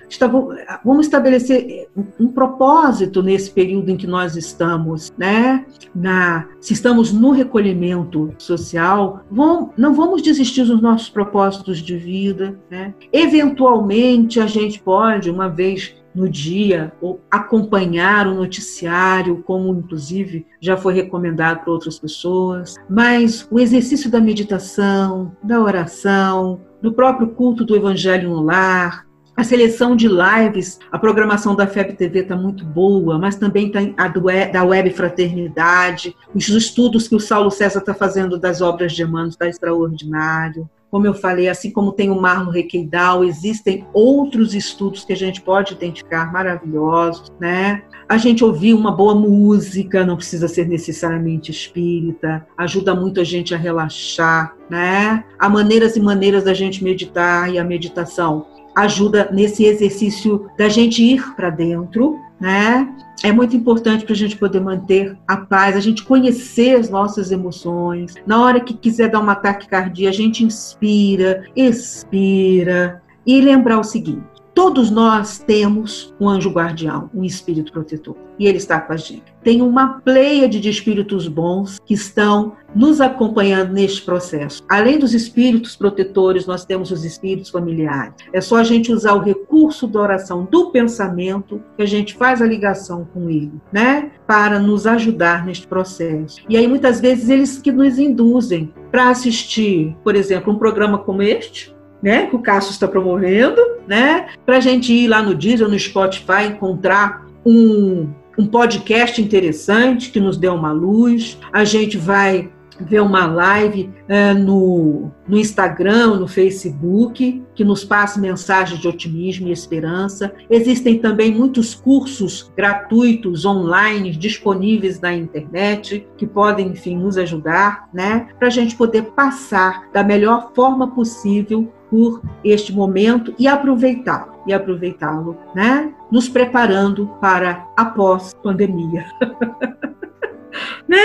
vamos 0.84 1.06
estabelecer 1.06 1.88
um, 2.18 2.28
propósito 2.28 3.22
nesse 3.22 3.50
período 3.50 3.90
em 3.90 3.96
que 3.96 4.06
nós 4.06 4.36
estamos, 4.36 5.12
né? 5.16 5.64
Na, 5.94 6.48
se 6.60 6.72
estamos 6.72 7.12
no 7.12 7.30
recolhimento 7.30 8.34
social, 8.38 9.24
vamos, 9.30 9.70
não 9.76 9.94
vamos 9.94 10.22
desistir 10.22 10.64
dos 10.64 10.80
nossos 10.80 11.08
propósitos 11.08 11.78
de 11.78 11.96
vida, 11.96 12.58
né? 12.70 12.94
Eventualmente 13.12 14.40
a 14.40 14.46
gente 14.46 14.80
pode, 14.80 15.30
uma 15.30 15.48
vez 15.48 15.94
no 16.14 16.28
dia 16.28 16.92
ou 17.00 17.20
acompanhar 17.30 18.26
o 18.26 18.34
noticiário, 18.34 19.42
como 19.44 19.72
inclusive 19.72 20.46
já 20.60 20.76
foi 20.76 20.94
recomendado 20.94 21.62
para 21.62 21.72
outras 21.72 21.98
pessoas, 21.98 22.74
mas 22.88 23.46
o 23.50 23.58
exercício 23.58 24.10
da 24.10 24.20
meditação, 24.20 25.32
da 25.42 25.60
oração, 25.60 26.60
do 26.80 26.92
próprio 26.92 27.28
culto 27.28 27.64
do 27.64 27.76
Evangelho 27.76 28.30
no 28.30 28.42
lar, 28.42 29.06
a 29.38 29.44
seleção 29.44 29.94
de 29.94 30.08
lives, 30.08 30.80
a 30.90 30.98
programação 30.98 31.54
da 31.54 31.64
FEB 31.64 31.92
TV 31.92 32.20
está 32.22 32.34
muito 32.34 32.64
boa, 32.64 33.18
mas 33.18 33.36
também 33.36 33.70
tem 33.70 33.94
a 33.96 34.08
do, 34.08 34.24
da 34.52 34.64
Web 34.64 34.90
Fraternidade, 34.90 36.12
os 36.34 36.48
estudos 36.48 37.06
que 37.06 37.14
o 37.14 37.20
Saulo 37.20 37.48
César 37.48 37.78
está 37.78 37.94
fazendo 37.94 38.36
das 38.36 38.60
obras 38.60 38.92
de 38.92 39.02
Emmanuel 39.02 39.28
está 39.28 39.48
extraordinário. 39.48 40.68
Como 40.90 41.06
eu 41.06 41.14
falei, 41.14 41.48
assim 41.48 41.70
como 41.70 41.92
tem 41.92 42.10
o 42.10 42.20
Marlon 42.20 42.50
Requeidal, 42.50 43.22
existem 43.22 43.86
outros 43.92 44.54
estudos 44.54 45.04
que 45.04 45.12
a 45.12 45.16
gente 45.16 45.42
pode 45.42 45.74
identificar 45.74 46.32
maravilhosos, 46.32 47.30
né? 47.38 47.82
A 48.08 48.16
gente 48.16 48.42
ouvir 48.42 48.72
uma 48.72 48.90
boa 48.90 49.14
música, 49.14 50.04
não 50.04 50.16
precisa 50.16 50.48
ser 50.48 50.66
necessariamente 50.66 51.50
espírita, 51.50 52.46
ajuda 52.56 52.94
muito 52.94 53.20
a 53.20 53.24
gente 53.24 53.54
a 53.54 53.58
relaxar, 53.58 54.56
né? 54.70 55.24
Há 55.38 55.48
maneiras 55.48 55.94
e 55.96 56.00
maneiras 56.00 56.44
da 56.44 56.54
gente 56.54 56.82
meditar 56.82 57.52
e 57.52 57.58
a 57.58 57.64
meditação 57.64 58.46
ajuda 58.74 59.28
nesse 59.32 59.64
exercício 59.64 60.48
da 60.56 60.68
gente 60.68 61.02
ir 61.02 61.34
para 61.34 61.50
dentro, 61.50 62.16
né? 62.40 62.94
É 63.22 63.32
muito 63.32 63.56
importante 63.56 64.04
para 64.04 64.14
a 64.14 64.16
gente 64.16 64.36
poder 64.36 64.60
manter 64.60 65.16
a 65.26 65.36
paz, 65.36 65.76
a 65.76 65.80
gente 65.80 66.04
conhecer 66.04 66.76
as 66.76 66.88
nossas 66.88 67.32
emoções. 67.32 68.14
Na 68.26 68.42
hora 68.42 68.60
que 68.60 68.74
quiser 68.74 69.10
dar 69.10 69.20
um 69.20 69.28
ataque 69.28 69.66
cardíaco, 69.66 70.14
a 70.14 70.16
gente 70.16 70.44
inspira, 70.44 71.44
expira 71.56 73.02
e 73.26 73.40
lembrar 73.40 73.80
o 73.80 73.84
seguinte: 73.84 74.38
Todos 74.58 74.90
nós 74.90 75.38
temos 75.38 76.12
um 76.18 76.28
anjo 76.28 76.50
guardião, 76.50 77.08
um 77.14 77.22
espírito 77.22 77.70
protetor, 77.70 78.16
e 78.40 78.46
ele 78.48 78.58
está 78.58 78.80
com 78.80 78.92
a 78.92 78.96
gente. 78.96 79.32
Tem 79.48 79.62
uma 79.62 80.00
pleia 80.00 80.46
de 80.46 80.68
espíritos 80.68 81.26
bons 81.26 81.80
que 81.86 81.94
estão 81.94 82.52
nos 82.76 83.00
acompanhando 83.00 83.72
neste 83.72 84.02
processo. 84.02 84.62
Além 84.68 84.98
dos 84.98 85.14
espíritos 85.14 85.74
protetores, 85.74 86.44
nós 86.44 86.66
temos 86.66 86.90
os 86.90 87.02
espíritos 87.02 87.48
familiares. 87.48 88.12
É 88.30 88.42
só 88.42 88.56
a 88.56 88.62
gente 88.62 88.92
usar 88.92 89.14
o 89.14 89.20
recurso 89.20 89.86
da 89.86 90.02
oração 90.02 90.46
do 90.50 90.70
pensamento 90.70 91.62
que 91.78 91.82
a 91.82 91.86
gente 91.86 92.12
faz 92.14 92.42
a 92.42 92.44
ligação 92.44 93.08
com 93.14 93.30
ele, 93.30 93.54
né? 93.72 94.10
Para 94.26 94.58
nos 94.58 94.86
ajudar 94.86 95.46
neste 95.46 95.66
processo. 95.66 96.42
E 96.46 96.54
aí 96.54 96.68
muitas 96.68 97.00
vezes 97.00 97.30
eles 97.30 97.58
que 97.58 97.72
nos 97.72 97.98
induzem 97.98 98.70
para 98.90 99.08
assistir, 99.08 99.96
por 100.04 100.14
exemplo, 100.14 100.52
um 100.52 100.58
programa 100.58 100.98
como 100.98 101.22
este, 101.22 101.74
né, 102.02 102.26
que 102.26 102.36
o 102.36 102.40
Cássio 102.40 102.72
está 102.72 102.86
promovendo, 102.86 103.62
né, 103.86 104.28
para 104.44 104.58
a 104.58 104.60
gente 104.60 104.92
ir 104.92 105.08
lá 105.08 105.22
no 105.22 105.34
Deezer, 105.34 105.66
no 105.66 105.78
Spotify, 105.78 106.44
encontrar 106.50 107.26
um, 107.46 108.08
um 108.38 108.46
podcast 108.46 109.20
interessante 109.20 110.10
que 110.10 110.20
nos 110.20 110.36
dê 110.36 110.48
uma 110.48 110.70
luz. 110.70 111.38
A 111.52 111.64
gente 111.64 111.98
vai 111.98 112.50
ver 112.80 113.00
uma 113.00 113.26
live 113.26 113.90
é, 114.06 114.32
no, 114.32 115.10
no 115.26 115.36
Instagram, 115.36 116.18
no 116.18 116.28
Facebook, 116.28 117.42
que 117.54 117.64
nos 117.64 117.84
passe 117.84 118.20
mensagens 118.20 118.80
de 118.80 118.86
otimismo 118.86 119.48
e 119.48 119.52
esperança. 119.52 120.32
Existem 120.48 120.98
também 120.98 121.34
muitos 121.34 121.74
cursos 121.74 122.52
gratuitos 122.56 123.44
online 123.44 124.12
disponíveis 124.12 125.00
na 125.00 125.12
internet 125.12 126.06
que 126.16 126.26
podem, 126.26 126.68
enfim, 126.68 126.96
nos 126.96 127.18
ajudar, 127.18 127.88
né, 127.92 128.28
para 128.38 128.46
a 128.46 128.52
gente 128.52 128.76
poder 128.76 129.02
passar 129.06 129.88
da 129.92 130.04
melhor 130.04 130.52
forma 130.54 130.94
possível 130.94 131.72
por 131.90 132.22
este 132.44 132.72
momento 132.72 133.34
e 133.38 133.48
aproveitá-lo, 133.48 134.37
e 134.48 134.52
aproveitá-lo, 134.52 135.36
né? 135.54 135.92
Nos 136.10 136.28
preparando 136.28 137.06
para 137.20 137.66
a 137.76 137.84
pós-pandemia. 137.84 139.04
né? 140.88 140.96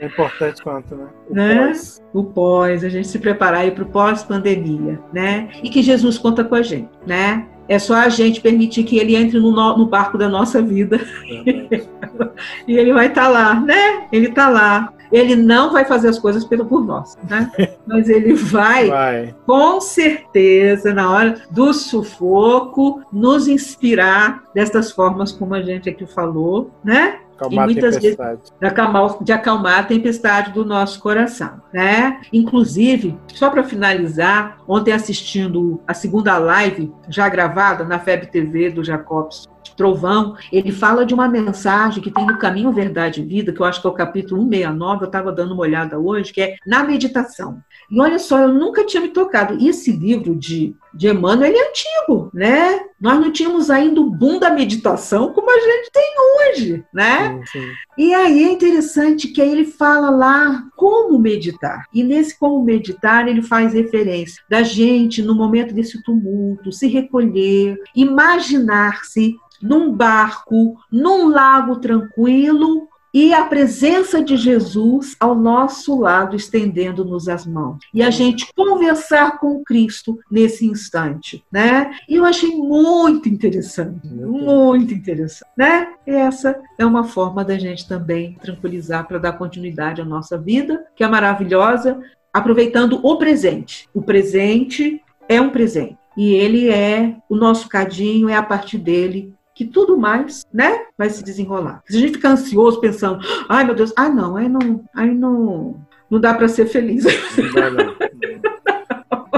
É 0.00 0.06
importante 0.06 0.62
quanto, 0.62 0.96
né? 0.96 1.06
O 1.28 1.34
né? 1.34 1.66
pós. 1.66 2.02
O 2.12 2.24
pós, 2.24 2.82
a 2.84 2.88
gente 2.88 3.06
se 3.06 3.18
preparar 3.18 3.60
aí 3.60 3.70
para 3.70 3.84
o 3.84 3.88
pós-pandemia, 3.88 4.98
né? 5.12 5.50
E 5.62 5.68
que 5.68 5.82
Jesus 5.82 6.16
conta 6.16 6.42
com 6.42 6.54
a 6.54 6.62
gente, 6.62 6.90
né? 7.06 7.46
É 7.68 7.78
só 7.78 7.94
a 7.94 8.08
gente 8.08 8.40
permitir 8.40 8.84
que 8.84 8.96
ele 8.96 9.16
entre 9.16 9.38
no, 9.38 9.50
no 9.50 9.86
barco 9.86 10.16
da 10.16 10.28
nossa 10.28 10.62
vida. 10.62 11.00
e 12.66 12.76
ele 12.76 12.92
vai 12.92 13.08
estar 13.08 13.24
tá 13.24 13.28
lá, 13.28 13.60
né? 13.60 14.06
Ele 14.12 14.28
está 14.28 14.48
lá. 14.48 14.92
Ele 15.10 15.36
não 15.36 15.72
vai 15.72 15.84
fazer 15.84 16.08
as 16.08 16.18
coisas 16.18 16.44
pelo 16.44 16.64
por 16.64 16.84
nós, 16.84 17.16
né? 17.28 17.50
Mas 17.86 18.08
ele 18.08 18.34
vai, 18.34 18.88
vai, 18.88 19.34
com 19.46 19.80
certeza, 19.80 20.92
na 20.92 21.10
hora 21.10 21.42
do 21.50 21.72
sufoco, 21.72 23.02
nos 23.12 23.48
inspirar 23.48 24.44
destas 24.54 24.90
formas 24.90 25.32
como 25.32 25.54
a 25.54 25.62
gente 25.62 25.88
aqui 25.88 26.06
falou, 26.06 26.70
né? 26.82 27.20
Acalmar 27.36 27.68
e 27.68 27.72
muitas 27.72 27.98
vezes 27.98 28.16
de 28.16 28.66
acalmar, 28.66 29.22
de 29.22 29.32
acalmar 29.32 29.78
a 29.80 29.82
tempestade 29.82 30.52
do 30.52 30.64
nosso 30.64 31.00
coração, 31.00 31.60
né? 31.72 32.20
Inclusive, 32.32 33.18
só 33.28 33.50
para 33.50 33.62
finalizar, 33.62 34.58
ontem 34.66 34.92
assistindo 34.92 35.80
a 35.86 35.92
segunda 35.92 36.38
live 36.38 36.92
já 37.08 37.28
gravada 37.28 37.84
na 37.84 37.98
FEB 37.98 38.26
TV 38.26 38.70
do 38.70 38.82
Jacobs 38.82 39.46
Trovão, 39.76 40.36
ele 40.50 40.72
fala 40.72 41.04
de 41.04 41.14
uma 41.14 41.28
mensagem 41.28 42.02
que 42.02 42.10
tem 42.10 42.26
no 42.26 42.38
Caminho 42.38 42.72
Verdade 42.72 43.20
e 43.20 43.24
Vida, 43.24 43.52
que 43.52 43.60
eu 43.60 43.66
acho 43.66 43.80
que 43.80 43.86
é 43.86 43.90
o 43.90 43.94
capítulo 43.94 44.42
169, 44.42 45.02
eu 45.02 45.06
estava 45.06 45.32
dando 45.32 45.52
uma 45.52 45.62
olhada 45.62 45.98
hoje, 45.98 46.32
que 46.32 46.40
é 46.40 46.56
na 46.66 46.82
meditação. 46.82 47.62
E 47.90 48.00
olha 48.00 48.18
só, 48.18 48.40
eu 48.40 48.52
nunca 48.52 48.84
tinha 48.84 49.00
me 49.00 49.08
tocado. 49.08 49.56
E 49.60 49.68
esse 49.68 49.92
livro 49.92 50.34
de, 50.34 50.74
de 50.92 51.08
Emmanuel, 51.08 51.50
ele 51.50 51.58
é 51.58 51.68
antigo, 51.68 52.30
né? 52.34 52.80
Nós 53.00 53.20
não 53.20 53.30
tínhamos 53.30 53.70
ainda 53.70 54.00
o 54.00 54.10
boom 54.10 54.38
da 54.38 54.50
meditação 54.50 55.32
como 55.32 55.50
a 55.50 55.60
gente 55.60 55.90
tem 55.92 56.14
hoje, 56.38 56.84
né? 56.92 57.40
Sim, 57.44 57.60
sim. 57.60 57.72
E 57.98 58.14
aí 58.14 58.44
é 58.44 58.50
interessante 58.50 59.28
que 59.28 59.40
aí 59.40 59.50
ele 59.50 59.64
fala 59.64 60.10
lá 60.10 60.64
como 60.76 61.18
meditar. 61.18 61.84
E 61.92 62.02
nesse 62.02 62.38
como 62.38 62.64
meditar, 62.64 63.28
ele 63.28 63.42
faz 63.42 63.72
referência 63.72 64.42
da 64.48 64.62
gente, 64.62 65.22
no 65.22 65.34
momento 65.34 65.74
desse 65.74 66.02
tumulto, 66.02 66.72
se 66.72 66.88
recolher, 66.88 67.78
imaginar-se 67.94 69.36
num 69.62 69.92
barco, 69.92 70.76
num 70.90 71.28
lago 71.28 71.76
tranquilo, 71.76 72.88
e 73.16 73.32
a 73.32 73.46
presença 73.46 74.22
de 74.22 74.36
Jesus 74.36 75.16
ao 75.18 75.34
nosso 75.34 75.98
lado, 75.98 76.36
estendendo-nos 76.36 77.28
as 77.28 77.46
mãos. 77.46 77.78
E 77.94 78.02
a 78.02 78.10
gente 78.10 78.52
conversar 78.54 79.38
com 79.38 79.64
Cristo 79.64 80.18
nesse 80.30 80.66
instante, 80.66 81.42
né? 81.50 81.92
E 82.06 82.16
eu 82.16 82.26
achei 82.26 82.54
muito 82.54 83.26
interessante, 83.26 84.06
muito 84.06 84.92
interessante, 84.92 85.50
né? 85.56 85.94
E 86.06 86.10
essa 86.10 86.60
é 86.76 86.84
uma 86.84 87.04
forma 87.04 87.42
da 87.42 87.58
gente 87.58 87.88
também 87.88 88.34
tranquilizar 88.34 89.08
para 89.08 89.16
dar 89.16 89.32
continuidade 89.32 90.02
à 90.02 90.04
nossa 90.04 90.36
vida, 90.36 90.84
que 90.94 91.02
é 91.02 91.08
maravilhosa, 91.08 91.98
aproveitando 92.30 93.00
o 93.02 93.16
presente. 93.16 93.88
O 93.94 94.02
presente 94.02 95.00
é 95.26 95.40
um 95.40 95.48
presente. 95.48 95.96
E 96.18 96.34
ele 96.34 96.68
é 96.68 97.16
o 97.30 97.34
nosso 97.34 97.66
cadinho, 97.66 98.28
é 98.28 98.36
a 98.36 98.42
partir 98.42 98.76
dele 98.76 99.34
que 99.56 99.64
tudo 99.64 99.96
mais, 99.96 100.44
né, 100.52 100.82
vai 100.98 101.08
se 101.08 101.24
desenrolar. 101.24 101.82
Se 101.86 101.96
a 101.96 102.00
gente 102.00 102.12
ficar 102.12 102.32
ansioso 102.32 102.78
pensando, 102.78 103.26
ai 103.48 103.64
meu 103.64 103.74
Deus, 103.74 103.90
ah 103.96 104.10
não, 104.10 104.36
aí 104.36 104.50
não, 104.50 104.84
aí 104.94 105.14
não, 105.14 105.80
não 106.10 106.20
dá 106.20 106.34
para 106.34 106.46
ser 106.46 106.66
feliz. 106.66 107.04
Não 107.38 107.52
dá, 107.54 107.70
não. 107.70 107.96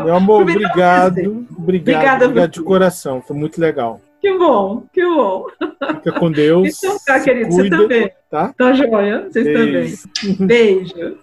Meu 0.05 0.15
amor, 0.15 0.43
obrigado, 0.43 1.19
obrigado, 1.19 1.49
Obrigada 1.59 2.25
obrigado 2.27 2.53
de 2.53 2.63
coração, 2.63 3.21
foi 3.21 3.37
muito 3.37 3.61
legal. 3.61 4.01
Que 4.21 4.33
bom, 4.39 4.85
que 4.93 5.05
bom. 5.05 5.47
Fica 5.97 6.13
com 6.13 6.31
Deus. 6.31 6.79
Então 6.79 6.97
tá, 7.05 7.21
querido, 7.21 7.51
cuida, 7.51 7.77
você 7.77 7.83
também. 7.83 8.13
Tá? 8.31 8.55
Tá 8.57 8.73
joia, 8.73 9.29
vocês 9.29 9.45
Beijo. 9.45 10.09
também. 10.21 10.47
Beijo. 10.47 11.19